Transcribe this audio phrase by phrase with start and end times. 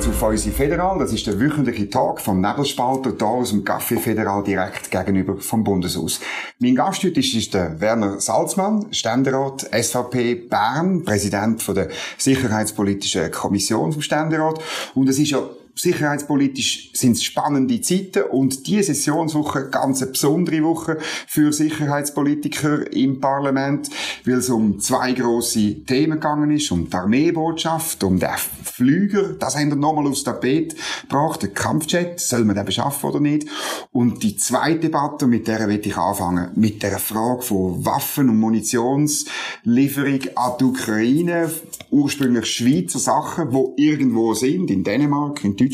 [0.00, 0.98] willkommen zu Fäusi Federal.
[0.98, 5.62] Das ist der wöchentliche Tag vom Nebelspalter hier aus dem Café Federal direkt gegenüber vom
[5.62, 6.20] Bundeshaus.
[6.58, 13.30] Mein Gast heute ist, ist der Werner Salzmann, Ständerat SVP Bern, Präsident von der Sicherheitspolitischen
[13.30, 14.60] Kommission vom Ständerat.
[14.94, 15.40] Und es ist ja
[15.80, 23.20] sicherheitspolitisch sind es spannende Zeiten und die Sessionswoche ganz eine besondere Woche für Sicherheitspolitiker im
[23.20, 23.88] Parlament,
[24.24, 28.28] weil es um zwei große Themen gegangen ist, um die Armeebotschaft, um den
[28.62, 33.20] Flüger, das haben wir nochmal aufs Tapet gebracht, den Kampfjet, soll man den beschaffen oder
[33.20, 33.48] nicht?
[33.90, 38.38] Und die zweite Debatte, mit der will ich anfangen, mit der Frage von Waffen- und
[38.38, 41.50] Munitionslieferung an die Ukraine,
[41.90, 45.69] ursprünglich Schweizer Sachen, wo irgendwo sind, in Dänemark, in Deutschland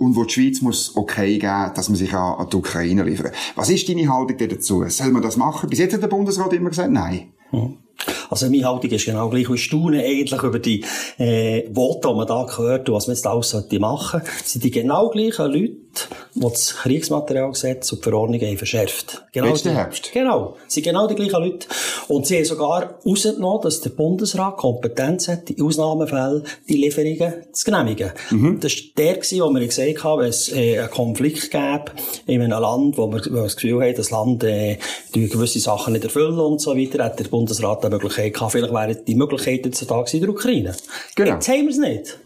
[0.00, 3.34] und wo die Schweiz muss okay geben, dass man sich an, die Ukraine liefert.
[3.54, 4.84] Was ist deine Haltung dazu?
[4.88, 5.68] Soll man das machen?
[5.68, 7.34] Bis jetzt hat der Bundesrat immer gesagt, nein.
[7.52, 7.76] Mhm.
[8.30, 9.48] Also meine Haltung ist genau gleich.
[9.50, 10.84] Ich staune eigentlich über die
[11.18, 14.44] äh, Worte, die man da gehört und was man jetzt alles sollte machen sollte.
[14.44, 15.76] sind die genau gleichen Leute,
[16.34, 19.22] die das Kriegsmaterialgesetz und die Verordnung haben verschärft.
[19.32, 20.12] Genau Letzten Herbst?
[20.12, 20.56] Genau.
[20.68, 21.66] sind genau die gleichen Leute.
[22.08, 27.64] Und sie haben sogar rausgenommen, dass der Bundesrat Kompetenz hat, in Ausnahmefällen die Lieferungen zu
[27.64, 28.12] genehmigen.
[28.30, 28.60] Mhm.
[28.60, 31.86] Das war der, wo wir gesagt haben, wenn es äh, einen Konflikt gäbe
[32.26, 34.78] in einem Land, wo wir, wo wir das Gefühl haben, das Land äh,
[35.12, 38.52] gewisse Sachen nicht erfüllen und so weiter, hat der Bundesrat eine Möglichkeit gehabt.
[38.52, 40.76] Vielleicht wären die Möglichkeiten heutzutage in der Ukraine.
[41.14, 41.34] Genau.
[41.34, 42.18] Jetzt haben wir es nicht.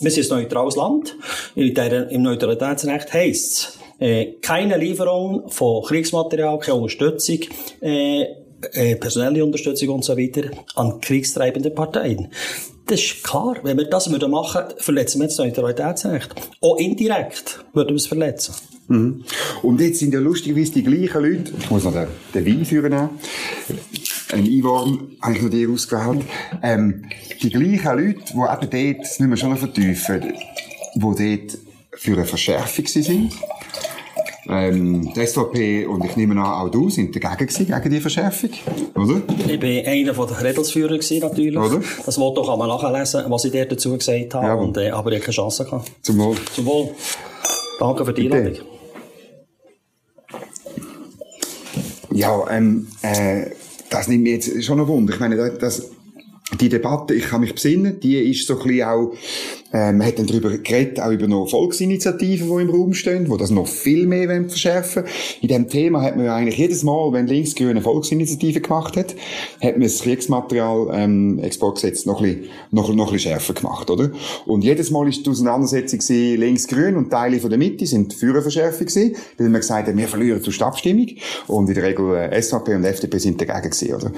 [0.00, 1.16] Wir sind ein neutrales Land.
[1.54, 7.38] In der, Im Neutralitätsrecht heisst es, äh, keine Lieferung von Kriegsmaterial, keine Unterstützung,
[7.80, 8.24] äh,
[8.72, 12.28] äh, personelle Unterstützung und so weiter an kriegstreibende Parteien.
[12.86, 13.56] Das ist klar.
[13.62, 16.34] Wenn wir das würden machen, verletzen wir das Neutralitätsrecht.
[16.60, 18.54] Auch indirekt würden wir es verletzen.
[18.88, 19.24] Mhm.
[19.62, 23.10] Und jetzt sind ja lustigerweise die gleichen Leute, ich muss noch den, den Wein führen,
[24.32, 26.24] ein Einwurm habe ich noch dir ausgewählt,
[26.62, 27.04] ähm,
[27.42, 30.34] die gleichen Leute, die eben dort, das müssen wir schon noch vertiefen,
[30.94, 31.58] die dort
[31.94, 33.32] für eine Verschärfung sind.
[34.48, 38.50] Ähm, die SVP und ich nehme an, auch du sind dagegen gewesen, gegen die Verschärfung,
[38.96, 39.22] oder?
[39.48, 41.56] Ich bin einer der Redelsführer gewesen, natürlich.
[41.56, 41.80] Oder?
[42.04, 44.54] Das Wort kann man nachlesen, was ich dir dazu gesagt habe, ja.
[44.54, 45.92] und, äh, aber ich habe keine Chance gehabt.
[46.02, 46.36] Zum Wohl.
[46.54, 46.90] Zum Wohl.
[47.78, 48.66] Danke für die Einladung.
[52.10, 53.46] Ja, ähm, äh,
[53.92, 55.14] das nimmt mir jetzt schon ein Wunder.
[55.14, 55.90] Ich meine, das,
[56.60, 59.14] die Debatte, ich kann mich besinnen, die ist so ein bisschen auch
[59.72, 63.36] ähm, man hat dann darüber geredet, auch über noch Volksinitiativen, die im Raum stehen, die
[63.36, 65.04] das noch viel mehr verschärfen
[65.40, 69.14] In diesem Thema hat man ja eigentlich jedes Mal, wenn Linksgrüne Volksinitiative gemacht hat,
[69.62, 73.90] hat man das Kriegsmaterial ähm, Exportgesetz noch ein, bisschen, noch, noch ein bisschen schärfer gemacht,
[73.90, 74.10] oder?
[74.46, 78.42] Und jedes Mal ist die Auseinandersetzung Linksgrün und Teile von der Mitte sind für eine
[78.42, 81.08] Verschärfung gewesen, weil man gesagt hat, wir verlieren zur Abstimmung
[81.46, 84.12] und in der Regel äh, SVP und FDP sind dagegen gewesen, oder?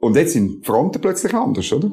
[0.00, 1.90] Und jetzt sind die Fronten plötzlich anders, oder?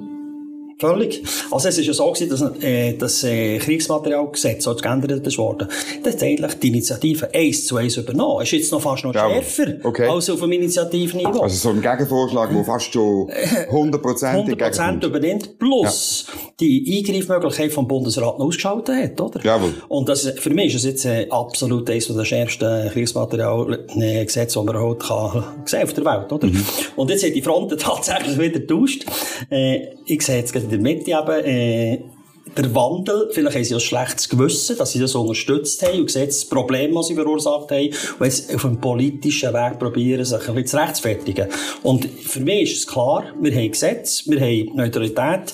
[0.79, 1.23] Völlig.
[1.49, 5.67] Also es ist ja so gewesen, dass äh, das äh, Kriegsmaterialgesetz so geändert ist worden.
[6.03, 8.43] Das hat eigentlich die Initiative eins zu eins übernommen.
[8.43, 10.07] Ist jetzt noch fast noch ja, schärfer okay.
[10.07, 11.41] als auf dem Initiativniveau.
[11.41, 16.33] Also so ein Gegenvorschlag, der fast schon 100 Prozent 100 übernimmt, plus ja.
[16.59, 19.44] die Eingreifmöglichkeit vom Bundesrat ausgeschaltet hat, oder?
[19.44, 19.73] Jawohl.
[19.88, 24.79] Und das, für mich ist es jetzt äh, absolut eines der schärfsten Kriegsmaterialgesetze, die man
[24.79, 26.47] heute kann, sehen auf der Welt, oder?
[26.47, 26.63] Mhm.
[26.95, 29.05] Und jetzt sind die Fronten tatsächlich wieder getauscht.
[29.49, 32.00] Äh, ich sehe jetzt in der Mitte eben, äh,
[32.55, 36.28] der Wandel, vielleicht haben sie ein schlechtes Gewissen, dass sie das unterstützt haben und sehen
[36.28, 37.89] das Problem, das sie verursacht haben,
[38.19, 41.47] und jetzt auf einem politischen Weg probieren, sich ein bisschen zu rechtfertigen.
[41.83, 45.53] Und für mich ist es klar, wir haben Gesetz, wir haben Neutralität,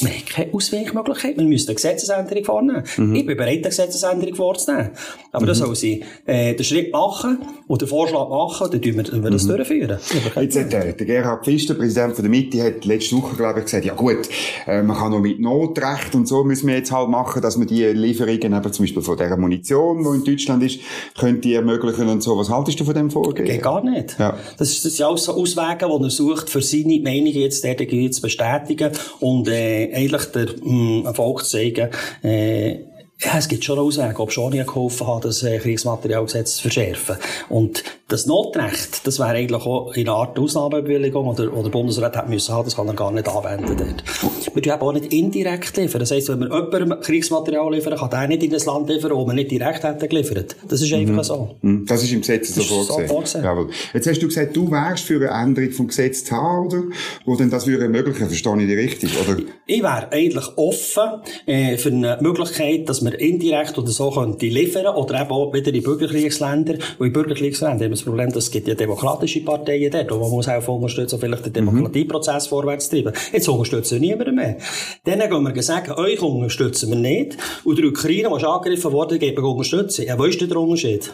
[0.00, 1.36] wir haben keine Ausweichmöglichkeit.
[1.36, 2.82] Wir müssen eine Gesetzesänderung vornehmen.
[2.96, 3.14] Mhm.
[3.14, 4.90] Ich bin bereit, eine Gesetzesänderung vorzunehmen.
[5.32, 5.46] Aber mhm.
[5.46, 9.02] dann soll sie äh, den Schritt machen und den Vorschlag machen, und dann tun wir,
[9.02, 9.56] dann wir das mhm.
[9.56, 9.98] durchführen.
[10.36, 13.64] Jetzt hat der, der Gerhard Pfister, Präsident von der Mitte, hat letzte Woche, glaube ich,
[13.66, 14.28] gesagt, ja gut,
[14.66, 17.66] äh, man kann noch mit Notrecht und so müssen wir jetzt halt machen, dass wir
[17.66, 20.80] die Lieferungen eben zum Beispiel von der Munition, die in Deutschland ist,
[21.18, 22.36] können die ermöglichen und so.
[22.38, 23.46] Was haltest du von dem Vorgehen?
[23.46, 24.16] Geht gar nicht.
[24.18, 24.36] Ja.
[24.58, 27.76] Das, ist, das sind alles so Auswege, die er sucht, für seine Meinung jetzt der
[27.78, 31.90] zu bestätigen und äh, eigentlich der mh, Erfolg zu zeigen,
[32.22, 32.78] äh,
[33.20, 37.16] ja, es gibt schon Auswege, ob schon ich geholfen habe, das äh, Kriegsmaterialgesetz zu verschärfen.
[37.48, 42.16] Und das Notrecht, das wäre eigentlich auch in einer Art Ausnahmebewilligung, oder, oder der Bundesrat
[42.16, 44.54] hat müssen haben, das kann er gar nicht anwenden dort.
[44.54, 45.98] Wir tun auch nicht indirekt liefern.
[45.98, 49.26] Das heisst, wenn wir jemandem Kriegsmaterial liefern, kann der nicht in das Land liefern, wo
[49.26, 50.56] wir nicht direkt hätten geliefert.
[50.68, 51.22] Das ist einfach mhm.
[51.22, 51.56] so.
[51.60, 51.86] Mhm.
[51.86, 53.08] Das ist im Gesetz so vorgesehen.
[53.08, 53.44] so vorgesehen.
[53.44, 53.70] Jawohl.
[53.94, 56.82] Jetzt hast du gesagt, du wärst für eine Änderung vom Gesetz zu haben, oder?
[57.26, 58.28] Wo denn das würde ermöglichen?
[58.28, 59.38] Verstehe ich dich richtig, oder?
[59.66, 64.46] Ich wäre eigentlich offen, äh, für eine Möglichkeit, dass wir wir indirekt oder so könnte
[64.46, 66.74] liefern oder eben auch wieder in Bürgerkriegsländer.
[66.98, 70.18] Und in Bürgerkriegsländern haben wir das Problem, dass es gibt ja demokratische Parteien dort, wo
[70.18, 72.50] man muss auch unterstützen, vielleicht den Demokratieprozess mhm.
[72.50, 73.12] vorwärts treiben.
[73.32, 74.56] Jetzt unterstützen wir niemanden mehr.
[75.04, 77.36] Dann gehen wir sagen, euch unterstützen wir nicht.
[77.64, 80.04] Und der Ukraine, die angegriffen wurde, geben wir Unterstützung.
[80.06, 81.10] Ja, wo ist der Unterschied?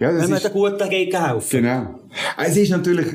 [0.00, 1.62] Ja, Wenn wir den Guten dagegen helfen.
[1.62, 2.00] Genau.
[2.36, 3.06] Es ist natürlich,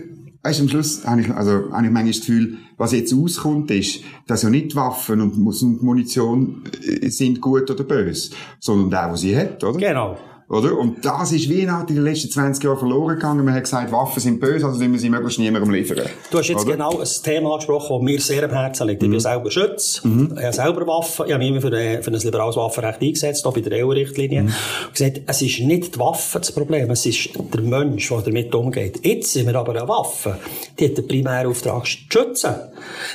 [0.41, 4.01] Weißt, am Schluss habe ich, also, habe ich manchmal das Gefühl, was jetzt auskommt, ist,
[4.25, 9.36] dass ja nicht Waffen und Munition äh, sind gut oder böse, sondern der, was sie
[9.36, 9.77] hat, oder?
[9.77, 10.18] Genau.
[10.49, 10.75] Oder?
[10.75, 13.45] Und das ist wie in den letzten 20 Jahren verloren gegangen.
[13.45, 16.09] Man hat gesagt, Waffen sind böse, also müssen wir sie möglichst niemandem liefern.
[16.31, 16.71] Du hast jetzt oder?
[16.71, 19.03] genau ein Thema angesprochen, das mir sehr am Herzen liegt.
[19.03, 19.05] Mhm.
[19.05, 20.33] Ich bin selber Schütz, mhm.
[20.35, 23.45] ich habe selber Waffen, ich habe mich immer für, ein, für ein liberales Waffenrecht eingesetzt,
[23.45, 24.43] auch bei der EU-Richtlinie.
[24.43, 24.53] Mhm.
[24.91, 29.05] gesagt, es ist nicht die Waffe das Problem, es ist der Mensch, der damit umgeht.
[29.05, 30.39] Jetzt sind wir aber eine Waffe,
[30.79, 32.55] die hat den primären Auftrag zu schützen.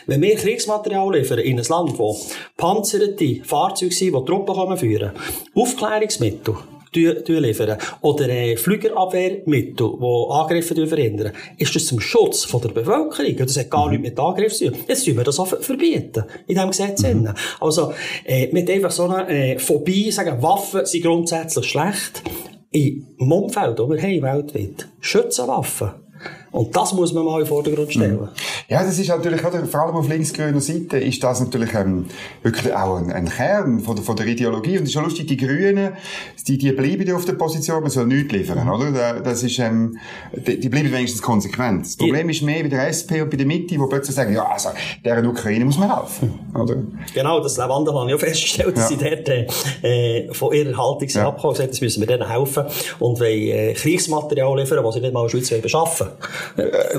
[0.07, 2.17] Wenn wir Kriegsmaterial liefern in ein Land, wo
[2.57, 5.11] panzerte Fahrzeuge sind, die Truppen führen,
[5.57, 6.55] Aufklärungsmittel,
[6.95, 13.37] liefern oder äh, Flügerabwehrmittel, die Angriffe verhindern, ist das zum Schutz von der Bevölkerung.
[13.37, 13.93] Das hat gar mhm.
[13.93, 14.81] nichts mit Angriffen zu tun.
[14.87, 17.03] Jetzt tun wir das auch verbieten, in diesem Gesetz.
[17.03, 17.35] Mhm.
[17.61, 17.93] Also,
[18.25, 22.23] äh, mit einfach so einer äh, Phobie, sagen, Waffen sind grundsätzlich schlecht.
[22.71, 25.91] Im Umfeld, wo wir haben, weltweit, schützen Waffen.
[26.55, 28.21] Und das muss man mal in den Vordergrund stellen.
[28.21, 28.29] Mhm.
[28.69, 32.07] Ja, das ist natürlich, oder, vor allem auf linksgrüner Seite, ist das natürlich ähm,
[32.45, 34.79] wirklich auch ein, ein Kern von der, von der Ideologie.
[34.79, 35.95] Und es ist schon lustig, die Grünen,
[36.47, 38.73] die, die bleiben ja auf der Position, man soll nichts liefern, mhm.
[38.73, 39.21] oder?
[39.21, 39.99] Das ist, ähm,
[40.33, 41.87] die, die bleiben wenigstens konsequent.
[41.87, 44.47] Das Problem ist mehr bei der SP und bei der Mitte, wo plötzlich sagen, ja,
[44.47, 44.69] also,
[45.05, 46.77] deren Ukraine muss man helfen, oder?
[47.13, 48.97] Genau, das Lavanda haben ja festgestellt, dass ja.
[48.97, 49.29] sie dort,
[49.83, 51.27] äh, von ihrer Haltung ja.
[51.27, 52.63] abgekommen sind, das müssen wir denen helfen
[53.01, 56.44] und wollen, äh, Kriegsmaterial liefern, was sie nicht mal in der Schweiz beschaffen äh,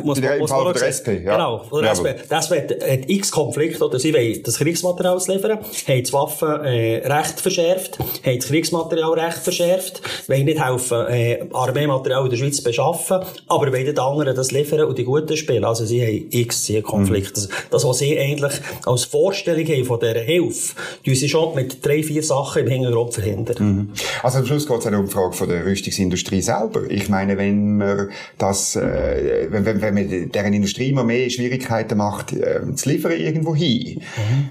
[0.04, 1.34] muss, in muss der SP, ja.
[1.36, 2.16] Genau, von der SP.
[2.30, 7.42] Das wird, hat x Konflikte, oder sie wollen das Kriegsmaterial liefern, haben das Waffenrecht äh,
[7.42, 13.72] verschärft, haben das Kriegsmaterialrecht verschärft, wollen nicht helfen, äh, Armeematerial in der Schweiz beschaffen, aber
[13.72, 15.64] wollen den anderen das liefern und die Guten spielen.
[15.64, 17.42] Also sie haben x Konflikte.
[17.42, 17.48] Mhm.
[17.72, 18.54] Das, was sie eigentlich
[18.86, 20.76] als Vorstellung haben von dieser Hilfe,
[21.06, 23.56] die sie schon mit drei, vier Sachen im Hintergrund verhindern.
[23.60, 23.90] Mhm.
[24.24, 26.90] Also am Schluss geht es auch um die Frage von der Rüstungsindustrie selber.
[26.90, 31.98] Ich meine, wenn man das äh, wenn, wenn, wenn man deren Industrie immer mehr Schwierigkeiten
[31.98, 34.02] macht, äh, zu liefern irgendwo hin,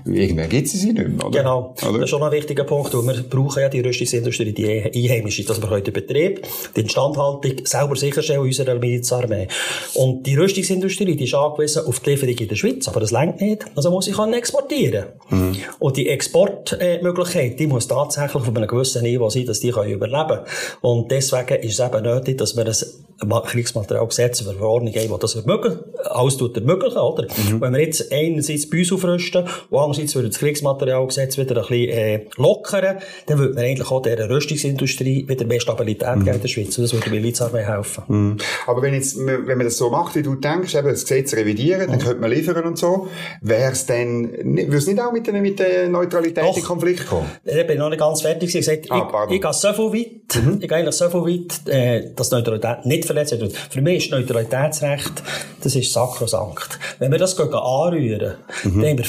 [0.04, 0.14] mhm.
[0.14, 1.38] irgendwann gibt sie sie nicht mehr, oder?
[1.38, 1.74] Genau.
[1.82, 1.92] Oder?
[1.92, 5.60] Das ist schon ein wichtiger Punkt, weil wir brauchen ja die Rüstungsindustrie, die einheimische, dass
[5.60, 6.46] wir heute Betrieb,
[6.76, 9.48] die Instandhaltung selber sicherstellen unserer Milizarmee.
[9.94, 13.40] Und die Rüstungsindustrie, die ist angewiesen auf die Lieferung in der Schweiz, aber das längt
[13.40, 13.64] nicht.
[13.74, 15.06] Also muss ich exportieren.
[15.30, 15.56] Mhm.
[15.78, 20.28] Und die Exportmöglichkeit, die muss tatsächlich auf einem gewissen Niveau sein, dass die können überleben
[20.28, 20.40] können.
[20.80, 25.80] Und deswegen ist es eben nötig, dass wir ein Kriegsmaterialgesetz für Verordnung die das ermöglichen,
[26.04, 27.24] alles tut ermöglichen, oder?
[27.24, 27.60] Mhm.
[27.60, 31.88] Wenn wir jetzt einerseits bei uns aufrüsten und andererseits würde das Kriegsmaterialgesetz wieder ein bisschen,
[31.90, 36.24] äh, lockern, dann würde man eigentlich auch der Rüstungsindustrie wieder mehr Stabilität mhm.
[36.24, 36.78] geben in der Schweiz.
[36.78, 38.04] Und das würde der Milizarmee helfen.
[38.08, 38.36] Mhm.
[38.66, 41.88] Aber wenn jetzt, wenn man das so macht, wie du denkst, eben das Gesetz revidieren,
[41.88, 42.02] dann mhm.
[42.02, 43.08] könnte man liefern und so,
[43.40, 46.56] wäre es dann, würde es nicht auch mit der, mit der Neutralität Doch.
[46.56, 47.30] in Konflikt kommen?
[47.44, 48.48] Ich bin noch nicht ganz fertig.
[48.48, 50.58] Ich gesagt, ah, ich, ich gehe so viel weit, mhm.
[50.60, 53.56] ich gehe eigentlich so viel weit, äh, dass Neutralität nicht verletzt wird.
[53.56, 54.12] Für mich ist
[54.54, 55.22] Neutralitätsrecht,
[55.62, 56.78] das ist sakrosankt.
[56.98, 58.82] Wenn wir das anrühren, mhm.
[58.82, 59.06] dann wir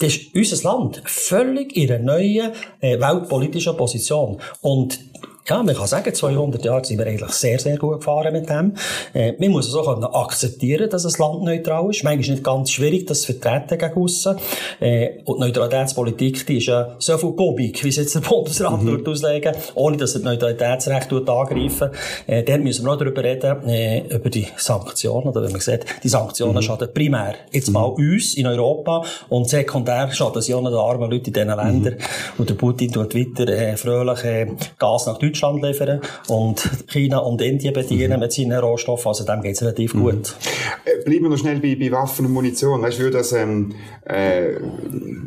[0.00, 4.40] das ist unser Land völlig in einer neuen äh, weltpolitischen Position.
[4.60, 4.98] Und
[5.46, 8.72] ja, man kann sagen, 200 Jahre sind wir eigentlich sehr, sehr gut gefahren mit dem.
[9.12, 12.02] Äh, man muss es auch akzeptieren, dass ein Land neutral ist.
[12.02, 14.36] Manchmal ist es nicht ganz schwierig, das zu vertreten gegen aussen.
[14.80, 18.82] Äh, und die Neutralitätspolitik, die ist ja so viel Gobik, wie es jetzt der Bundesrat
[18.82, 19.06] mhm.
[19.06, 21.90] auslegen ohne dass er das Neutralitätsrecht angreifen
[22.26, 25.28] äh, Dann müssen wir auch darüber reden, äh, über die Sanktionen.
[25.28, 26.62] Oder wenn man sieht, die Sanktionen mhm.
[26.62, 27.74] schaden primär jetzt mhm.
[27.74, 31.94] mal uns in Europa und sekundär schaden sie auch den armen Leuten in diesen Ländern.
[31.94, 32.38] Mhm.
[32.38, 34.46] Und der Putin tut weiter äh, fröhlich äh,
[34.78, 38.20] Gas nach Deutschland Deutschland liefern und China und Indien bedienen mhm.
[38.20, 39.08] mit seinen Rohstoffen.
[39.08, 40.00] Also dem geht es relativ mhm.
[40.02, 40.36] gut.
[40.84, 42.82] Äh, bleiben wir noch schnell bei, bei Waffen und Munition.
[42.82, 43.74] Weißt du, das, ähm,
[44.04, 44.54] äh,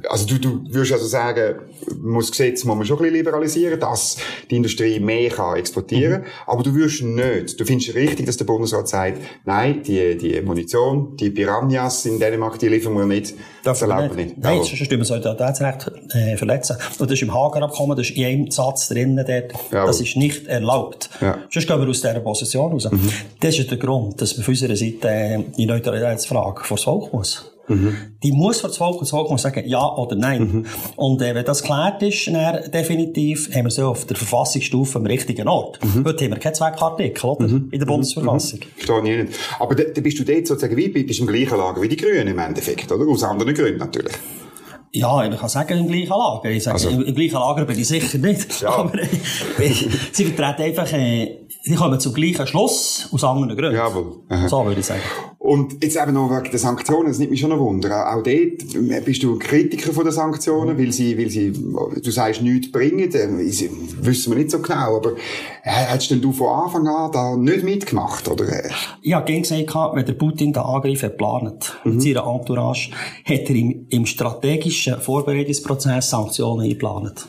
[0.10, 1.56] also du, du würdest also sagen,
[2.02, 4.18] muss Gesetz muss man schon ein bisschen liberalisieren, dass
[4.50, 6.22] die Industrie mehr kann exportieren.
[6.22, 6.28] Mhm.
[6.46, 7.60] Aber du würdest nicht.
[7.60, 12.60] Du findest richtig, dass der Bundesrat sagt, nein, die, die Munition, die Piranhas in Dänemark,
[12.60, 13.36] die liefern wir nicht.
[13.68, 14.38] Das erlauben wir nicht.
[14.38, 16.78] Nein, sonst stimmen wir Solidaritätsrecht äh, verletzen.
[17.00, 20.16] Und das ist im Hager-Abkommen, das ist in einem Satz drinnen dort, ja, das ist
[20.16, 21.10] nicht erlaubt.
[21.20, 21.38] Ja.
[21.52, 22.90] Sonst gehen wir aus dieser Position raus.
[22.90, 23.10] Mhm.
[23.42, 27.12] Das ist der Grund, dass man von unserer Seite äh, die Neutralitätsfrage vor das Volk
[27.12, 27.57] muss.
[27.68, 27.96] Mhm.
[28.24, 30.42] Die muss vor das Volk und das Volk muss sagen, ja oder nein.
[30.42, 30.66] Mhm.
[30.96, 35.06] Und äh, wenn das geklärt ist, dann definitiv, haben wir so auf der Verfassungsstufe am
[35.06, 35.80] richtigen Ort.
[35.84, 36.06] Mhm.
[36.06, 37.48] Heute haben wir keinen Zweckartikel, oder?
[37.48, 37.70] Mhm.
[37.72, 38.60] In der Bundesverfassung.
[38.60, 38.80] Mhm.
[38.86, 39.40] Verstehe ich nicht.
[39.60, 42.28] Aber da, da bist du dort sozusagen wie, bist im gleichen Lager wie die Grünen
[42.28, 43.08] im Endeffekt, oder?
[43.08, 44.14] Aus anderen Gründen natürlich.
[44.94, 46.50] Ja, ich kann sagen, im gleichen Lager.
[46.50, 48.62] Ich sage, also, im, im, gleichen Lager bin ich sicher nicht.
[48.62, 48.70] Ja.
[48.70, 49.10] Aber äh,
[50.12, 53.76] sie vertreten einfach, äh, sie kommen zum gleichen Schluss, aus anderen Gründen.
[53.76, 54.24] Jawohl.
[54.30, 54.48] Aha.
[54.48, 55.02] So würde ich sagen.
[55.48, 58.14] Und jetzt eben noch wegen der Sanktionen, das nimmt mich schon ein Wunder.
[58.14, 60.84] Auch dort bist du Kritiker von den Sanktionen, mhm.
[60.84, 65.14] weil sie, weil sie, du sagst, nichts bringen, wissen wir nicht so genau, aber
[65.64, 68.44] äh, hättest denn du von Anfang an da nicht mitgemacht, oder?
[69.02, 71.94] Ich habe gerne gesagt, wenn der Putin den Angriff geplant mhm.
[71.94, 72.92] mit seiner Entourage,
[73.24, 77.26] hat er im, im strategischen Vorbereitungsprozess Sanktionen eingeplant.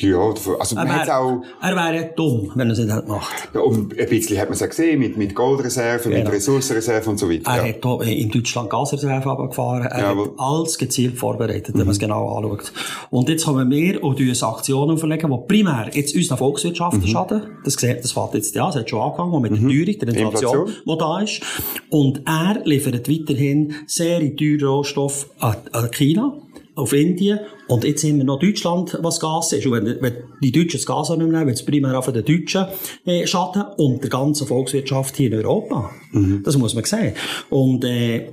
[0.00, 0.18] Ja,
[0.58, 1.42] also man er auch...
[1.60, 3.50] Er wäre dumm, wenn er es nicht macht.
[3.54, 6.24] Ja, und ein bisschen hat man es ja gesehen, mit, mit Goldreserven, genau.
[6.24, 7.50] mit Ressourcenreserven und so weiter.
[7.50, 7.74] Er ja.
[7.74, 9.82] hat hier in Deutschland Gasreserven abgefahren.
[9.82, 11.86] Er ja, hat alles gezielt vorbereitet, wenn mhm.
[11.86, 12.72] man es genau anschaut.
[13.10, 17.06] Und jetzt kommen wir und uns Aktionen auferlegen, die primär jetzt unseren Volkswirtschaften mhm.
[17.06, 17.42] schaden.
[17.64, 19.68] Das, sieht, das fällt jetzt, ja, das hat schon angefangen, mit mhm.
[19.68, 21.42] der Teuerung, der Inflation, die da ist.
[21.90, 26.38] Und er liefert weiterhin sehr teure Rohstoffe an, an China
[26.80, 27.40] auf Indien.
[27.68, 29.66] Und jetzt sind wir noch Deutschland, was Gas ist.
[29.66, 32.66] Und wenn, wenn die Deutschen das Gas nehmen, wird es primär auf den Deutschen
[33.04, 35.90] äh, schaden und der ganzen Volkswirtschaft hier in Europa.
[36.12, 36.42] Mhm.
[36.44, 37.14] Das muss man sehen.
[37.50, 38.26] Und äh,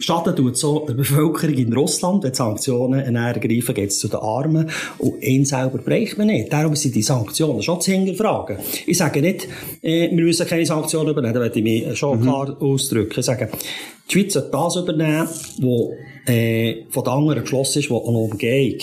[0.00, 4.70] Schaden tut so der Bevölkerung in Russland, wenn Sanktionen ergreifen, geht es zu den Armen
[4.96, 6.50] und ihn selber bereicht man nicht.
[6.50, 8.56] Darum sind die Sanktionen schon zu hinterfragen.
[8.86, 9.46] Ich sage nicht,
[9.82, 12.22] äh, wir müssen keine Sanktionen übernehmen, da werde ich mich schon mhm.
[12.22, 13.20] klar ausdrücken.
[13.20, 13.50] Ich sage,
[14.08, 15.90] die Schweiz sollte das übernehmen, was
[16.30, 18.78] äh, von den anderen geschlossen ist, wo eine Umgehung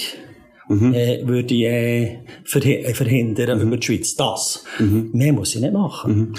[0.67, 0.93] mhm.
[0.93, 3.67] äh, würde äh, verhi verhindern mhm.
[3.67, 4.15] über die Schweiz.
[4.15, 4.63] Das.
[4.79, 5.09] Mhm.
[5.13, 6.15] Mehr muss ich nicht machen.
[6.15, 6.33] Mhm.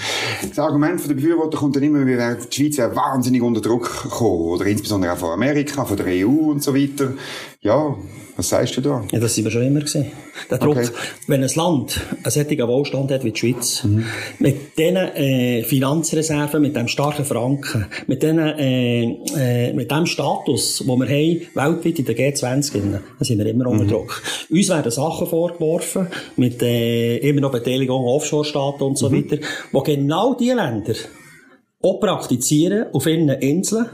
[0.47, 4.41] Das Argument der Befürworter kommt dann immer, wieder, die Schweiz wäre wahnsinnig unter Druck gekommen,
[4.41, 7.13] oder insbesondere auch von Amerika, von der EU und so weiter.
[7.61, 7.97] Ja,
[8.37, 9.03] was sagst du da?
[9.11, 10.13] Ja, das sind wir schon immer gesehen.
[10.49, 10.87] Der Druck, okay.
[11.27, 14.05] wenn ein Land einen solchen Wohlstand hat wie die Schweiz, mhm.
[14.39, 19.03] mit diesen äh, Finanzreserven, mit dem starken Franken, mit, denen, äh,
[19.35, 23.67] äh, mit dem Status, den wir haben, weltweit in der G20, dann sind wir immer
[23.67, 23.89] unter mhm.
[23.89, 24.21] Druck.
[24.49, 29.17] Uns werden Sachen vorgeworfen, mit äh, immer noch Beteiligung Offshore-Staaten und so mhm.
[29.17, 30.93] weiter, wo genau diese Länder
[31.81, 33.87] auch praktizieren auf ihren Inseln,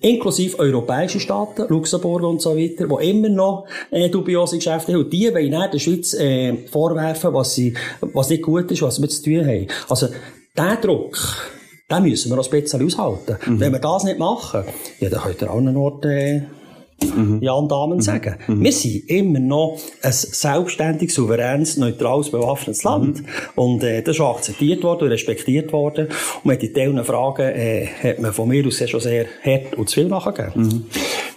[0.00, 5.04] inklusive europäische Staaten, Luxemburg und so weiter, die immer noch äh, dubiose Geschäfte haben.
[5.04, 9.00] Und die wollen dann der Schweiz äh, vorwerfen, was, sie, was nicht gut ist, was
[9.00, 9.66] wir zu tun haben.
[9.88, 10.08] Also,
[10.56, 11.18] der Druck,
[11.90, 13.36] den müssen wir noch bisschen aushalten.
[13.46, 13.60] Mhm.
[13.60, 14.64] Wenn wir das nicht machen,
[15.00, 16.42] ja, dann könnt ihr auch einen Ort äh,
[17.14, 17.38] mhm.
[17.40, 18.02] ja und Damen mhm.
[18.02, 18.36] sagen.
[18.46, 18.64] Mhm.
[18.64, 23.22] Wir sind immer noch ein selbstständig, souveränes, neutrales, bewaffnetes Land.
[23.22, 23.26] Mhm.
[23.54, 26.08] Und äh, das ist auch akzeptiert worden und respektiert worden.
[26.42, 30.00] Und mit diesen Fragen äh, hat man von mir aus schon sehr hart und zu
[30.00, 30.86] viel nachgegeben.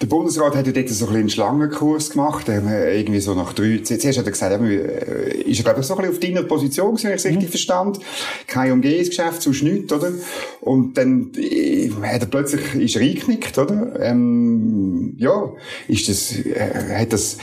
[0.04, 2.50] Der Bundesrat hat ja dort so ein einen Schlangenkurs gemacht.
[2.50, 6.02] irgendwie so nach drei, zuerst hat er gesagt, äh, ist er glaube ich so ein
[6.02, 7.48] bisschen auf deiner Position, wenn ich es richtig mhm.
[7.48, 8.00] verstand.
[8.46, 10.12] Kein Umgehungsgeschäft, sonst nichts, oder?
[10.60, 13.98] Und dann äh, hat er plötzlich, ist er eingeknickt, oder?
[13.98, 15.54] Ähm, ja,
[15.88, 17.38] ist das, äh, hat das,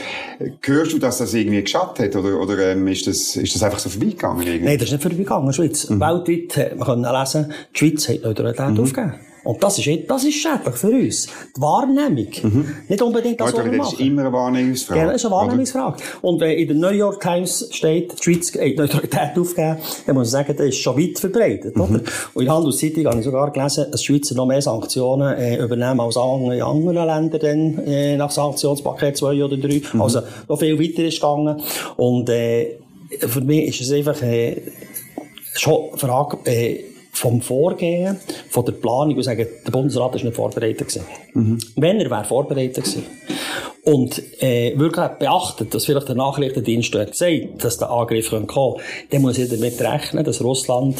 [0.61, 3.79] hörst du, dass das irgendwie geschadet hat, oder, oder ähm, ist, das, ist das einfach
[3.79, 4.45] so vorbeigegangen?
[4.45, 4.65] Irgendwie?
[4.65, 5.89] Nein, das ist nicht vorbeigegangen, Schweiz.
[5.89, 5.99] Mhm.
[5.99, 8.79] Weltweit man lesen, die Schweiz hat Neutralität mhm.
[8.81, 9.30] aufgegeben.
[9.43, 11.27] Und das ist, das ist schädlich für uns.
[11.55, 12.27] Die Wahrnehmung.
[12.43, 12.75] Mhm.
[12.87, 13.77] Nicht unbedingt das, was wir machen.
[13.79, 14.99] Das ist immer eine Wahrnehmungsfrage.
[14.99, 16.03] Ja, das ist eine Wahrnehmungsfrage.
[16.21, 20.27] Und wenn in der New York Times steht, die Schweiz hat Neutralität aufgegeben, dann muss
[20.27, 21.81] ich sagen, das ist schon weit verbreitet, mhm.
[21.81, 22.01] oder?
[22.33, 25.57] Und in der Handelszeitung habe ich sogar gelesen, dass die Schweizer noch mehr Sanktionen äh,
[25.63, 29.81] übernehmen als andere, andere Länder dann, äh, nach Sanktionspaket 2 oder 3.
[29.93, 30.01] Mhm.
[30.01, 31.61] Also, noch viel weiter ist gegangen.
[31.97, 32.77] Und, äh,
[33.19, 34.61] für mich ist es einfach, äh,
[35.55, 36.90] schon eine Frage, äh,
[37.21, 38.17] vom Vorgehen,
[38.49, 41.05] von der Planung und sagen, der Bundesrat ist nicht vorbereitet gewesen.
[41.35, 41.59] Mhm.
[41.75, 43.03] Wenn er wäre vorbereitet gewesen
[43.83, 48.81] und äh, wirklich beachtet, dass vielleicht der Nachrichtendienst hat gesagt, dass der Angriff kommen könnte,
[49.11, 50.97] dann muss er damit rechnen, dass Russland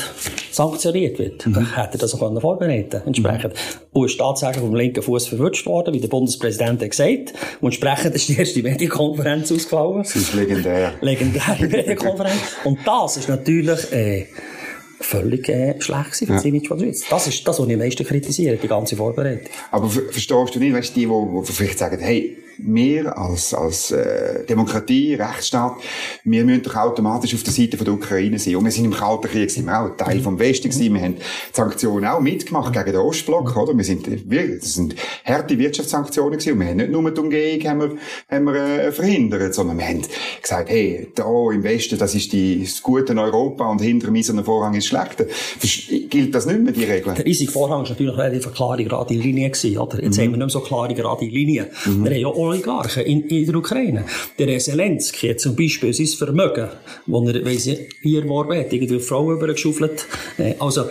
[0.51, 1.47] sanktioniert wird.
[1.47, 1.53] Mhm.
[1.53, 3.53] Dann hätte er das auch vorbereiten entsprechend.
[3.53, 3.99] Mhm.
[3.99, 7.33] Und ist tatsächlich vom linken Fuß verwünscht worden, wie der Bundespräsident hat gesagt.
[7.61, 10.03] Und entsprechend ist die erste Medienkonferenz ausgefallen.
[10.03, 10.93] Das ist legendär.
[11.01, 12.57] Legendäre Medienkonferenz.
[12.63, 13.91] Und das ist natürlich...
[13.91, 14.27] Äh,
[15.01, 17.03] völlig äh, schlecht für das Image von der Schweiz.
[17.09, 19.51] Das ist das, was ich am meisten kritisiere, die ganze Vorbereitung.
[19.71, 24.45] Aber verstehst du nicht, weißt du, die, die, vielleicht sagen, hey, wir als, als äh,
[24.45, 25.77] Demokratie, Rechtsstaat,
[26.23, 28.55] wir müssen doch automatisch auf der Seite von der Ukraine sein.
[28.55, 30.93] Und wir sind im Kalten Krieg, sind wir auch Teil vom Westen gewesen.
[30.93, 31.15] Wir haben
[31.51, 33.75] Sanktionen auch mitgemacht gegen den Ostblock, oder?
[33.75, 36.53] Wir sind, wir, das sind harte Wirtschaftssanktionen gewesen.
[36.53, 37.97] Und wir haben nicht nur die Umgehung haben wir,
[38.29, 40.01] haben wir, äh, verhindert, sondern wir haben
[40.41, 44.45] gesagt, hey, da im Westen, das ist die, das gute Europa und hinter dem eisernen
[44.45, 45.27] Vorhang ist schlechte.
[46.09, 47.15] Gilt das nicht mehr, die Regeln?
[47.15, 50.03] Der eiserne Vorhang war natürlich eine klare, gerade Linie gewesen, oder?
[50.03, 50.21] Jetzt mhm.
[50.21, 51.69] haben wir nicht mehr so klare, gerade Linie.
[51.85, 52.03] Mhm.
[52.03, 54.05] Wir haben ja Oligarchen in, in der Ukraine.
[54.37, 56.69] Der Zelensky hat zum Beispiel sein Vermögen,
[57.07, 60.05] wo er, weiss ich, hier morgen hat, irgendwie Frauen übergeschaufelt.
[60.37, 60.85] Äh, also,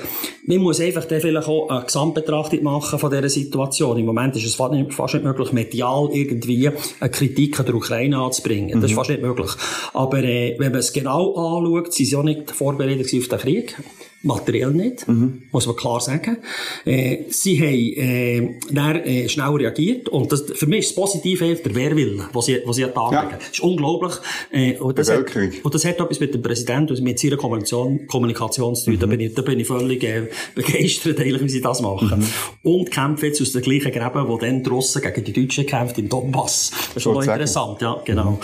[0.57, 3.99] man muss einfach dann vielleicht auch eine Gesamtbetrachtung machen von dieser Situation.
[3.99, 7.75] Im Moment ist es fast nicht, fast nicht möglich, medial irgendwie eine Kritik an der
[7.75, 8.81] Ukraine anzubringen.
[8.81, 8.97] Das ist mhm.
[8.97, 9.51] fast nicht möglich.
[9.93, 13.77] Aber äh, wenn man es genau anschaut, sind sie auch nicht vorbereitet auf den Krieg
[14.23, 15.43] materiell nicht, mhm.
[15.51, 16.39] muss man klar sagen.
[16.85, 21.55] Äh, sie haben äh, dann, äh, schnell reagiert und das, für mich ist das Positive
[21.55, 23.37] der Wehrwille, was sie, was sie an Tag legen.
[23.39, 24.15] Das ist unglaublich.
[24.51, 25.25] Äh, und, das hat,
[25.63, 28.95] und das hat etwas mit dem Präsidenten und mit seiner Kommunikation, Kommunikation zu tun.
[28.95, 28.99] Mhm.
[28.99, 32.21] Da, bin ich, da bin ich völlig äh, begeistert, eigentlich, wie sie das machen.
[32.21, 32.71] Mhm.
[32.71, 35.99] Und kämpfen jetzt aus den gleichen Gräben, wo dann die Russen gegen die Deutschen kämpft
[35.99, 36.71] im Donbass.
[36.71, 38.39] Das ist schon interessant, ja, genau.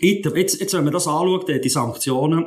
[0.00, 2.46] Jetzt, jetzt, wenn man das anschaut, äh, die Sanktionen,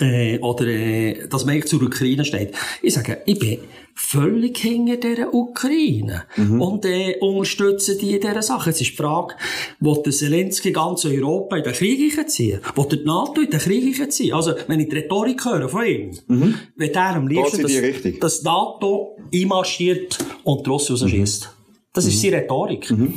[0.00, 2.54] äh, oder äh, dass man zur Ukraine steht.
[2.82, 3.58] Ich sage, ich bin
[3.94, 6.60] völlig hinter dieser Ukraine mhm.
[6.60, 8.70] und äh, unterstütze die in dieser Sache.
[8.70, 9.34] Jetzt ist die Frage,
[9.78, 12.60] will der Zelensky ganz Europa in den Krieg ziehen?
[12.74, 14.34] Will der NATO in den Krieg ziehen?
[14.34, 16.54] Also, wenn ich die Rhetorik höre von ihm, mhm.
[16.76, 21.44] wenn er am liebsten, dass, dass NATO einmarschiert und die Russen rausschießt.
[21.44, 21.64] Mhm.
[21.92, 22.30] Das ist mhm.
[22.30, 22.90] seine Rhetorik.
[22.90, 23.14] Mhm.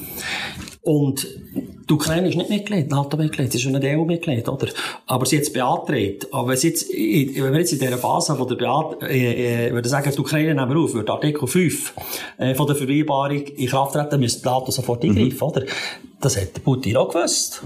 [0.88, 1.28] Und
[1.90, 4.70] die Ukraine ist nicht Mitglied, NATO-Mitglied, sie ist nicht EU-Mitglied, oder?
[5.06, 6.28] Aber sie hat es beantragt.
[6.32, 9.90] Aber wenn, jetzt, wenn wir jetzt in dieser Phase von der Beat äh, äh, würde
[9.90, 11.94] sagen, die Ukraine nehmen wir auf, würde Artikel 5
[12.38, 15.10] äh, von der Vereinbarung in Kraft treten, müsste die NATO sofort mhm.
[15.10, 15.44] eingreifen, mhm.
[15.44, 15.66] oder?
[16.22, 17.64] Das hat der Putin auch gewusst.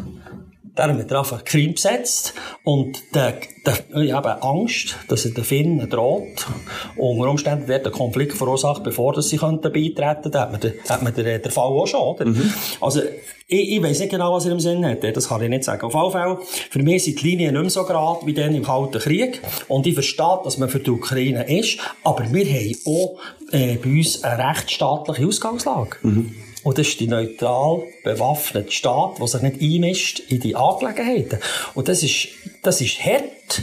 [0.75, 3.33] Darum hat er einfach Krim besetzt und der,
[3.65, 6.47] der, ich habe Angst, dass er den Finnen droht
[6.95, 10.31] und unter Umständen wird der Konflikt verursacht, bevor dass sie könnten beitreten.
[10.31, 12.25] Da hat man, den, hat man den, den Fall auch schon, oder?
[12.25, 12.53] Mhm.
[12.79, 13.01] Also,
[13.47, 15.03] ich, ich weiss nicht genau, was er im Sinn hat.
[15.03, 15.85] Das kann ich nicht sagen.
[15.85, 16.37] Auf jeden Fall,
[16.69, 19.41] für mich sind die Linien nicht mehr so gerade wie dann im Kalten Krieg.
[19.67, 21.79] Und ich verstehe, dass man für die Ukraine ist.
[22.03, 23.19] Aber wir haben auch
[23.51, 25.97] äh, bei uns eine rechtsstaatliche Ausgangslage.
[26.01, 26.33] Mhm.
[26.63, 31.39] Und das ist die neutral bewaffnete Staat, der sich nicht einmischt in die Angelegenheiten.
[31.74, 32.27] Und das ist,
[32.62, 33.62] das ist hart,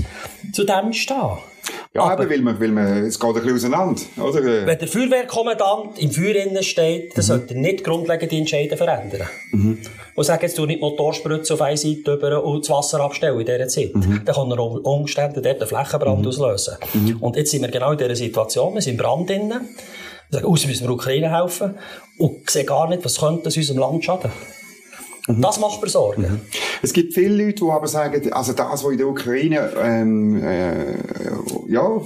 [0.53, 1.39] zu dem stehen.
[1.95, 4.67] Ja, aber, eben, weil man, weil man, es geht ein bisschen auseinander, oder?
[4.67, 7.27] Wenn der Feuerwehrkommandant im Feuer innen steht, dann mhm.
[7.27, 9.29] sollte er nicht grundlegend die Entscheidungen verändern.
[9.53, 9.79] Mhm.
[10.15, 13.47] Und sagen, jetzt tu nicht Motorspritzen auf eine Seite über und das Wasser abstellen in
[13.47, 13.95] dieser Zeit.
[13.95, 14.23] Mhm.
[14.25, 16.29] Dann kann er unter Umständen dort einen Flächenbrand mhm.
[16.29, 16.77] auslösen.
[16.95, 17.17] Mhm.
[17.21, 19.69] Und jetzt sind wir genau in dieser Situation, wir sind im Brand innen.
[20.31, 21.75] Sagen, oh, müssen wir Ukraine helfen.
[22.19, 24.31] Und sehen gar nicht, was könnte unserem Land schaden.
[25.29, 25.43] Mhm.
[25.43, 26.23] Das macht mir Sorgen.
[26.23, 26.41] Mhm.
[26.83, 30.95] Es gibt viele Leute, die aber sagen, also das, was in der Ukraine ähm, äh,
[31.69, 32.01] ja,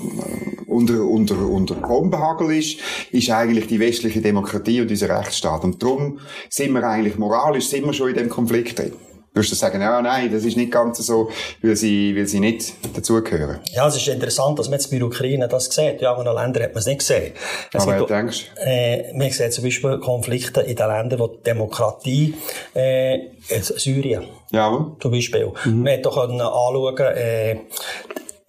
[0.66, 2.78] unter, unter, unter Bombenhagel ist,
[3.10, 5.64] ist eigentlich die westliche Demokratie und dieser Rechtsstaat.
[5.64, 8.92] Und darum sind wir eigentlich moralisch sind wir schon in dem Konflikt drin.
[9.34, 11.30] Würdest du sagen, ja, nein, das ist nicht ganz so,
[11.62, 13.60] weil sie, weil sie nicht dazugehören?
[13.72, 16.02] Ja, es ist interessant, dass man jetzt bei der Ukraine das sieht.
[16.02, 17.32] In anderen Ländern hat man es nicht gesehen.
[17.72, 18.50] Es Aber du denkst?
[18.62, 22.34] Äh, man sieht zum Beispiel Konflikte in den Ländern, wo die Demokratie,
[22.74, 23.20] äh,
[23.62, 24.24] Syrien.
[24.50, 24.92] Ja.
[25.00, 25.50] Zum Beispiel.
[25.64, 25.82] Mhm.
[25.82, 27.56] Man hat doch anschauen, äh,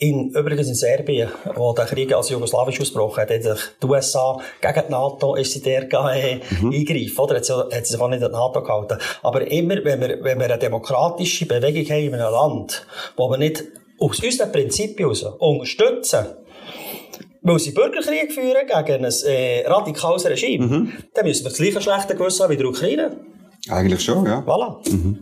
[0.03, 4.37] in, übrigens in Serbien, wo der Krieg als jugoslawisch ausgebrochen hat, hat sich die USA
[4.59, 6.71] gegen die NATO ist sie der äh, mhm.
[6.73, 7.37] eingreifen, oder?
[7.37, 8.97] Hat sie, hat sie sich auch nicht an die NATO gehalten.
[9.21, 12.85] Aber immer, wenn wir, wenn wir eine demokratische Bewegung haben in einem Land,
[13.15, 13.63] wo wir nicht
[13.99, 16.25] aus unseren Prinzipien heraus unterstützen,
[17.41, 20.93] weil sie Bürgerkrieg führen gegen ein äh, radikales Regime, mhm.
[21.13, 23.17] dann müssen wir das gleiche schlechte Gewissen haben wie die Ukraine.
[23.69, 24.43] Eigentlich schon, ja.
[24.45, 24.78] Voilà.
[24.91, 25.19] Mhm.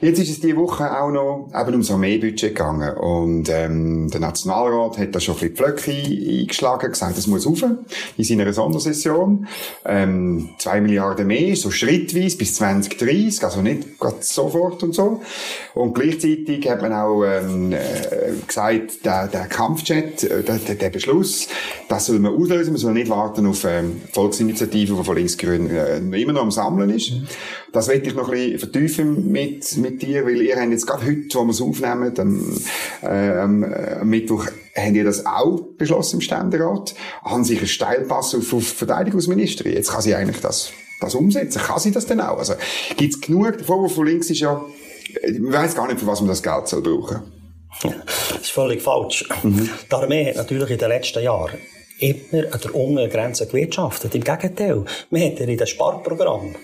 [0.00, 2.96] Jetzt ist es diese Woche auch noch eben ums Armeebudget gegangen.
[2.96, 7.64] Und ähm, der Nationalrat hat da schon ein bisschen Pflöcke eingeschlagen, gesagt, das muss rauf
[8.16, 9.48] in seiner Sondersession.
[9.84, 15.20] Ähm, zwei Milliarden mehr, so schrittweise bis 2030, also nicht gerade sofort und so.
[15.74, 17.78] Und gleichzeitig hat man auch ähm, äh,
[18.46, 21.48] gesagt, der, der Kampfjet, äh, der, der Beschluss,
[21.88, 25.98] das soll man auslösen, man soll nicht warten auf ähm, Volksinitiative, die von Linksgrün äh,
[25.98, 27.10] immer noch am Sammeln ist.
[27.10, 27.26] Mhm.
[27.72, 31.06] Das werde ich noch ein bisschen vertiefen mit, mit dir, weil ihr habt jetzt gerade
[31.06, 32.58] heute, wo wir es aufnehmen, am,
[33.02, 38.34] äh, am, am Mittwoch, habt ihr das auch beschlossen im Ständerat, haben sich einen Steilpass
[38.34, 39.74] auf, auf Verteidigungsministerin.
[39.74, 41.60] Jetzt kann sie eigentlich das, das umsetzen.
[41.60, 42.38] Kann sie das denn auch?
[42.38, 42.54] Also,
[42.96, 43.58] gibt's genug?
[43.58, 44.64] Der Vorwurf von links ist ja,
[45.38, 47.22] man weiß gar nicht, für was man das Geld soll brauchen.
[47.82, 49.28] Das ist völlig falsch.
[49.42, 49.68] Mhm.
[49.90, 51.58] Die Armee hat natürlich in den letzten Jahren
[51.98, 54.14] immer an der unteren Grenze gewirtschaftet.
[54.14, 54.84] Im Gegenteil.
[55.10, 56.54] Man hat ja in das Sparprogramm,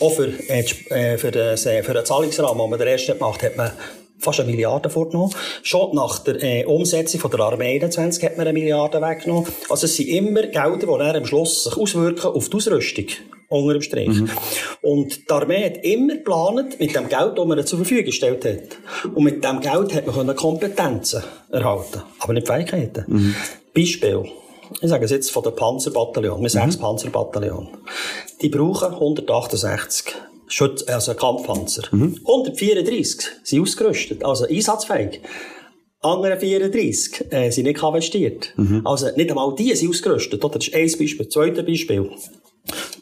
[0.00, 3.56] auch für, äh, für, das, äh, für den Zahlungsrahmen, den man der erste gemacht hat,
[3.56, 3.72] man
[4.20, 5.34] fast eine Milliarde vorgenommen.
[5.62, 9.50] Schon nach der äh, Umsetzung von der Armee 21 hat man eine Milliarde weggenommen.
[9.68, 13.06] Also es sind immer Gelder, die dann am Schluss sich auswirken auf die Ausrüstung.
[13.48, 14.08] Unter dem Strich.
[14.08, 14.30] Mhm.
[14.82, 19.12] Und die Armee hat immer geplant mit dem Geld, das man zur Verfügung gestellt hat.
[19.12, 23.04] Und mit dem Geld hat man Kompetenzen erhalten, aber nicht Fähigkeiten.
[23.08, 23.34] Mhm.
[23.74, 24.24] Beispiel
[24.80, 26.78] ich sage es jetzt von der Panzerbataillon, wir sagen mhm.
[26.78, 27.68] Panzerbataillon,
[28.40, 30.14] die brauchen 168
[30.46, 31.82] Schutz, also Kampfpanzer.
[31.92, 32.18] Mhm.
[32.26, 35.20] 134 sind ausgerüstet, also einsatzfähig.
[36.02, 38.54] Andere 34 äh, sind nicht investiert.
[38.56, 38.86] Mhm.
[38.86, 40.42] Also nicht einmal die sind ausgerüstet.
[40.42, 41.28] Das ist ein Beispiel.
[41.28, 42.10] Zweites Beispiel.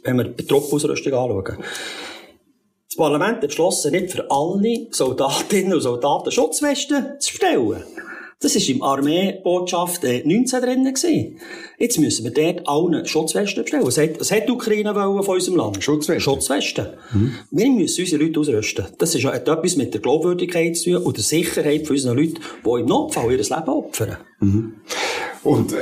[0.02, 1.58] Wenn wir die Truppausrüstung anschauen.
[2.88, 7.84] Das Parlament hat beschlossen, nicht für alle Soldatinnen und Soldaten Schutzwesten zu stellen.
[8.40, 10.84] Das war im Armeebotschaft äh, 19 drin.
[10.84, 11.40] Gewesen.
[11.76, 13.84] Jetzt müssen wir dort allen Schutzwesten bestellen.
[13.84, 15.82] Was hat, was hat die Ukraine wollen von unserem Land?
[15.82, 16.20] Schutzwesten.
[16.20, 16.86] Schutzwesten.
[17.12, 17.34] Mhm.
[17.50, 18.86] Wir müssen unsere Leute ausrüsten.
[18.98, 22.38] Das ist, hat etwas mit der Glaubwürdigkeit zu tun und der Sicherheit von unseren Leuten,
[22.64, 24.18] die im Notfall ihr Leben opfern.
[24.38, 24.74] Mhm.
[25.48, 25.78] Und äh,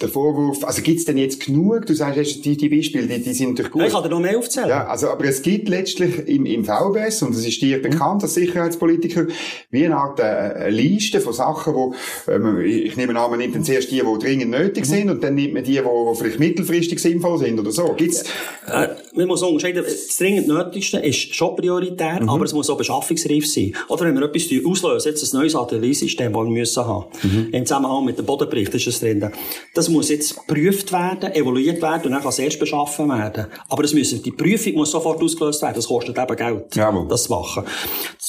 [0.00, 1.84] der Vorwurf, also gibt's denn jetzt genug?
[1.84, 3.82] Du sagst, die, die Beispiele, die, die sind natürlich gut.
[3.82, 4.70] Ich kann dir noch mehr aufzählen.
[4.70, 8.32] Ja, also, aber es gibt letztlich im, im VBS, und es ist dir bekannt als
[8.32, 9.26] Sicherheitspolitiker,
[9.70, 11.94] wie eine Art äh, Liste von Sachen, wo,
[12.28, 14.88] ähm, ich nehme an, man nimmt dann zuerst die, die dringend nötig mhm.
[14.88, 17.92] sind, und dann nimmt man die, die, die vielleicht mittelfristig sinnvoll sind oder so.
[17.92, 18.24] Gibt's?
[18.68, 22.30] Äh, man muss unterscheiden, das dringend Nötigste ist schon prioritär, mhm.
[22.30, 23.74] aber es muss auch beschaffungsreif sein.
[23.88, 27.48] Oder wenn wir etwas auslösen, jetzt ein neues Artilleriesystem, das wir müssen haben, mhm.
[27.52, 29.32] im Zusammenhang mit dem Bodenbericht, ist das drin.
[29.74, 33.46] Das muss jetzt geprüft werden, evaluiert werden und dann kann es erst beschaffen werden.
[33.68, 35.74] Aber das müssen, die Prüfung muss sofort ausgelöst werden.
[35.74, 37.08] Das kostet eben Geld, Jawohl.
[37.08, 37.64] das zu machen.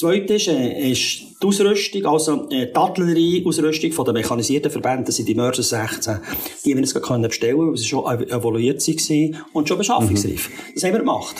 [0.02, 5.14] Das Zweite ist, äh, ist die Ausrüstung, also äh, die Artillerie-Ausrüstung den mechanisierten Verbänden, das
[5.14, 6.18] sind die Mörser 16.
[6.64, 10.48] Die haben wir jetzt können bestellen, weil sie schon evaluiert waren und schon beschaffungsreif.
[10.48, 10.74] Mhm.
[10.74, 11.36] Das haben wir gemacht.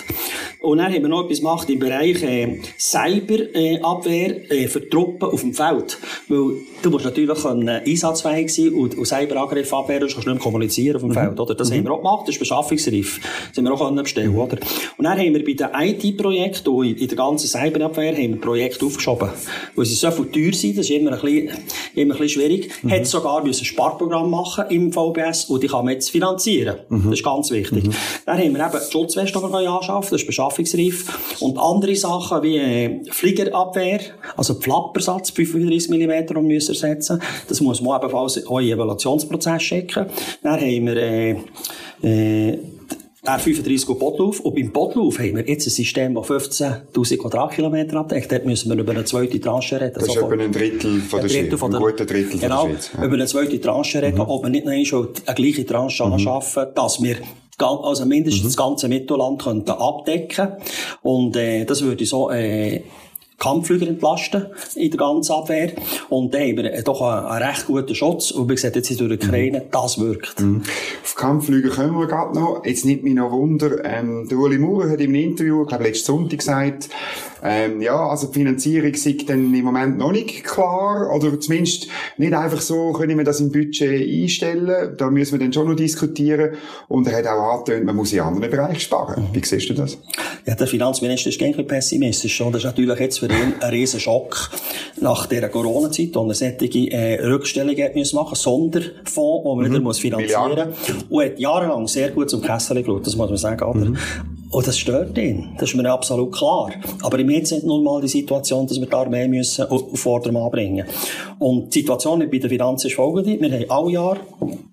[0.61, 5.41] Und dann haben wir noch etwas gemacht im Bereich äh, Cyberabwehr äh, für Truppen auf
[5.41, 5.97] dem Feld.
[6.29, 10.31] Weil du musst natürlich können, äh, einsatzfähig sein und, und Cyberangriff abwehren, sonst kannst du
[10.31, 11.15] nicht mehr kommunizieren auf dem mhm.
[11.15, 11.39] Feld.
[11.39, 11.55] Oder?
[11.55, 11.75] Das mhm.
[11.75, 13.19] haben wir auch gemacht, das ist beschaffungsreif.
[13.49, 14.39] Das haben wir auch können bestellen, mhm.
[14.39, 14.57] oder?
[14.97, 18.39] Und dann haben wir bei den IT-Projekten und in, in der ganzen Cyberabwehr haben wir
[18.53, 19.29] Projekte aufgeschoben.
[19.75, 21.49] Weil sie so viel teuer sind, das ist immer ein bisschen,
[21.95, 22.69] immer ein bisschen schwierig.
[22.83, 22.91] Mhm.
[22.91, 26.77] Hat sogar ein Sparprogramm machen im VBS und die kann man jetzt finanzieren.
[26.89, 27.05] Mhm.
[27.05, 27.85] Das ist ganz wichtig.
[27.85, 27.93] Mhm.
[28.27, 31.39] Dann haben wir eben die Schutzweste, die wir anschaffen das ist beschaffungsreif.
[31.41, 34.01] Und andere Sachen wie äh, Fliegerabwehr,
[34.37, 37.19] also Flappersatz 35 mm um müssen ersetzen.
[37.47, 40.05] Das muss man ebenfalls in Evaluationsprozess checken.
[40.43, 41.35] Dann haben wir äh,
[42.03, 42.59] äh,
[43.23, 44.39] R35 und Bottlauf.
[44.41, 48.31] Und beim Bottlauf haben wir jetzt ein System, das 15.000 Quadratkilometer abdeckt.
[48.31, 49.93] Dort müssen wir über eine zweite Tranche reden.
[49.95, 51.63] Das ist etwa ein Drittel von der Schweiz.
[51.63, 52.91] Ein guter Drittel genau, von der Schweiz.
[52.97, 53.05] Ja.
[53.05, 54.21] über eine zweite Tranche reden, mhm.
[54.21, 56.13] ob wir nicht noch schon eine gleiche Tranche mhm.
[56.13, 57.17] anschaffen, dass wir
[57.59, 58.47] also mindestens mhm.
[58.47, 60.49] das ganze Mittelland könnten abdecken.
[61.01, 62.81] Und, äh, das würde so, äh,
[63.39, 65.71] Kampfflüger entlasten in der ganzen Abwehr.
[66.09, 68.31] Und da haben wir doch einen, einen recht guten Schutz.
[68.31, 69.71] Und wie gesagt, jetzt in der Ukraine, mhm.
[69.71, 70.39] das wirkt.
[70.39, 70.61] Mhm.
[71.03, 72.65] Auf Kampfflüger kommen wir gerade noch.
[72.65, 76.05] Jetzt nimmt mich noch Wunder, ähm, der Uli Maurer hat im Interview, ich glaube letzten
[76.05, 76.89] Sonntag gesagt,
[77.43, 82.33] ähm, ja, also die Finanzierung ist dann im Moment noch nicht klar, oder zumindest nicht
[82.33, 86.55] einfach so, können wir das im Budget einstellen, da müssen wir dann schon noch diskutieren.
[86.87, 89.27] Und er hat auch angetönt, man muss in anderen Bereichen sparen.
[89.33, 89.97] Wie siehst du das?
[90.45, 92.39] Ja, der Finanzminister ist gängig pessimistisch.
[92.41, 94.49] Und das ist natürlich jetzt für ihn ein riesen Schock
[95.01, 99.71] nach dieser Corona-Zeit, wo er solche äh, Rückstellungen hat müssen machen Sonderfonds, wo man mhm.
[99.71, 101.05] wieder muss finanzieren muss.
[101.09, 103.63] Und hat jahrelang sehr gut zum Kessel geschaut, das muss man sagen.
[103.63, 103.85] Oder?
[103.89, 103.97] Mhm.
[104.53, 105.49] Und das stört ihn.
[105.57, 106.69] Das ist mir absolut klar.
[107.01, 110.51] Aber im Jetzt sind nun mal die Situation, dass wir die Armee müssen auf Vordermann
[110.51, 110.85] bringen.
[111.39, 113.41] Und die Situation bei den Finanzen ist folgende.
[113.41, 114.17] Wir haben alle Jahr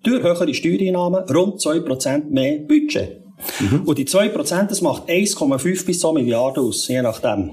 [0.03, 3.23] durch höhere Steuereinnahmen rund 2% mehr Budget.
[3.61, 3.83] Mhm.
[3.85, 7.51] Und die 2%, das macht 1,5 bis 2 Milliarden aus, je nachdem.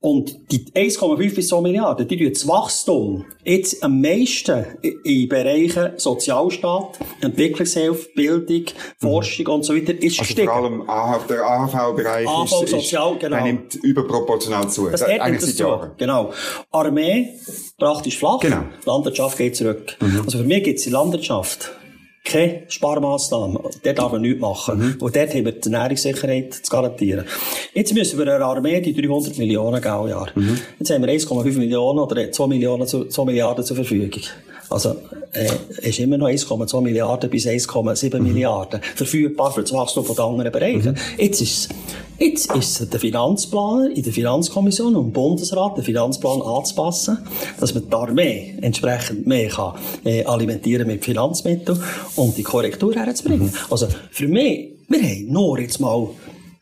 [0.00, 5.92] Und die 1,5 bis 2 Milliarden, die tun das Wachstum jetzt am meisten in Bereichen
[5.96, 8.64] Sozialstaat, Entwicklungshilfe, Bildung,
[8.98, 9.52] Forschung mhm.
[9.52, 10.48] und so weiter ist also gestiegen.
[10.48, 13.44] vor allem AHV, der AHV-Bereich AHV, ist, Sozial, genau.
[13.44, 14.90] nimmt überproportional zu.
[14.90, 15.92] Das eigentlich seit Jahren.
[15.96, 16.32] Genau.
[16.70, 17.30] Armee
[17.78, 18.64] praktisch flach, genau.
[18.84, 19.96] Landwirtschaft geht zurück.
[20.00, 20.22] Mhm.
[20.24, 21.70] Also für mich gibt es die Landwirtschaft
[22.24, 23.58] keine Sparmaßnahmen.
[23.82, 24.78] Dort darf man nichts machen.
[24.78, 24.96] Mhm.
[25.00, 27.26] Und dort haben wir die Ernährungssicherheit zu garantieren.
[27.74, 30.28] Jetzt müssen wir einer Armee die 300 Millionen geben Jahr.
[30.34, 30.58] Mhm.
[30.78, 34.22] Jetzt haben wir 1,5 Millionen oder 2, Millionen, 2 Milliarden zur Verfügung.
[34.70, 34.96] Also,
[35.32, 38.32] äh, ist immer noch 1,2 Milliarden bis 1,7 mhm.
[38.32, 40.92] Milliarden verfügbar für das Wachstum von anderen Bereichen.
[40.92, 41.22] Mhm.
[41.22, 41.68] Jetzt ist
[42.18, 47.18] Jetzt ist es der Finanzplaner in der Finanzkommission und im Bundesrat, den Finanzplan anzupassen,
[47.58, 49.74] dass man die Armee entsprechend mehr kann,
[50.04, 51.82] äh, alimentieren mit Finanzmitteln
[52.16, 53.46] und die Korrektur herzubringen.
[53.48, 53.52] Mhm.
[53.70, 56.08] Also, für mich, wir haben nur jetzt mal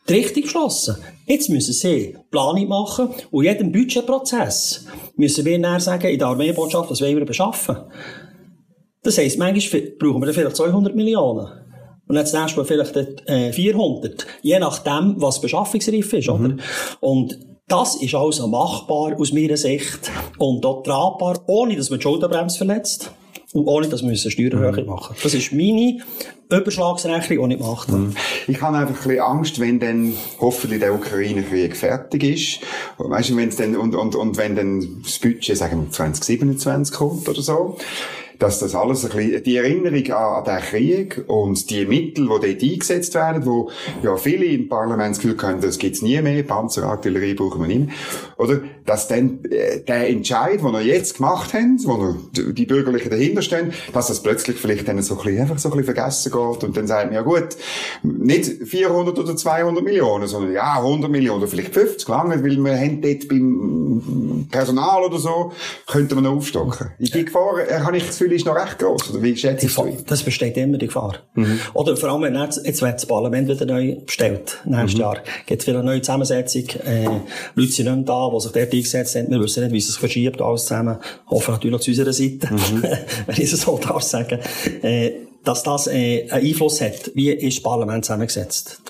[0.09, 0.97] die Richtung geschlossen.
[1.25, 4.85] Jetzt müssen sie Planung machen und jedem Budgetprozess
[5.15, 7.77] müssen wir dann sagen, in der Armeebotschaft, was wollen wir beschaffen.
[9.03, 11.62] Das heisst, manchmal brauchen wir vielleicht 200 Millionen.
[12.07, 12.95] Und dann das nächste Mal vielleicht
[13.27, 14.25] äh, 400.
[14.41, 16.33] Je nachdem, was beschaffungsreif ist, mhm.
[16.33, 16.55] oder?
[16.99, 22.03] Und das ist also machbar aus meiner Sicht und auch tragbar, ohne dass man die
[22.03, 23.11] Schulterbremse verletzt.
[23.53, 24.89] Und ohne, dass wir Steuererhöhung mhm.
[24.89, 25.99] machen Das ist meine
[26.49, 27.99] Überschlagsrechnung, die ich gemacht habe.
[27.99, 28.15] Mhm.
[28.47, 32.59] Ich habe einfach ein bisschen Angst, wenn dann hoffentlich der Ukraine-Krieg fertig ist.
[32.97, 36.95] Weißt du, wenn es dann, und, und, und wenn dann das Budget, sagen wir, 2027
[36.95, 37.77] kommt oder so
[38.39, 42.63] dass das alles ein bisschen, die Erinnerung an, den Krieg und die Mittel, die dort
[42.63, 43.69] eingesetzt werden, wo
[44.01, 47.87] ja viele im Parlament das Gefühl haben, das gibt's nie mehr, Panzerartillerie brauchen wir nicht
[47.87, 47.95] mehr,
[48.37, 48.61] oder?
[48.85, 53.41] Dass dann äh, der Entscheid, den wir jetzt gemacht haben, wo wir, die Bürgerlichen dahinter
[53.41, 56.63] stehen, dass das plötzlich vielleicht dann so ein bisschen, einfach so ein bisschen vergessen geht
[56.63, 57.55] und dann sagt man, ja gut,
[58.03, 62.77] nicht 400 oder 200 Millionen, sondern ja 100 Millionen oder vielleicht 50 lange, weil wir
[62.77, 65.51] haben dort beim Personal oder so,
[65.87, 66.91] könnte man noch aufstocken.
[66.99, 69.11] Die Gefahr äh, habe ich das Gefühl, ist noch recht groß.
[69.11, 71.17] Oder wie schätzt du Das besteht immer die Gefahr.
[71.35, 71.59] Mhm.
[71.73, 75.01] Oder vor allem, wenn jetzt, jetzt wird das Parlament wieder neu bestellt, nächstes mhm.
[75.01, 75.17] Jahr.
[75.45, 77.05] Gibt es wieder eine neue Zusammensetzung, äh,
[77.55, 79.29] Leute sind nicht da, die sich dort eingesetzt haben.
[79.29, 80.97] Wir wissen nicht, wie es sich verschiebt, alles zusammen.
[81.27, 82.83] Hoffen natürlich zu unserer Seite, mhm.
[83.25, 84.39] wenn ich es so darf sagen.
[84.81, 85.11] Äh,
[85.43, 87.11] dass das äh, einen Einfluss hat.
[87.15, 88.81] Wie ist das Parlament zusammengesetzt?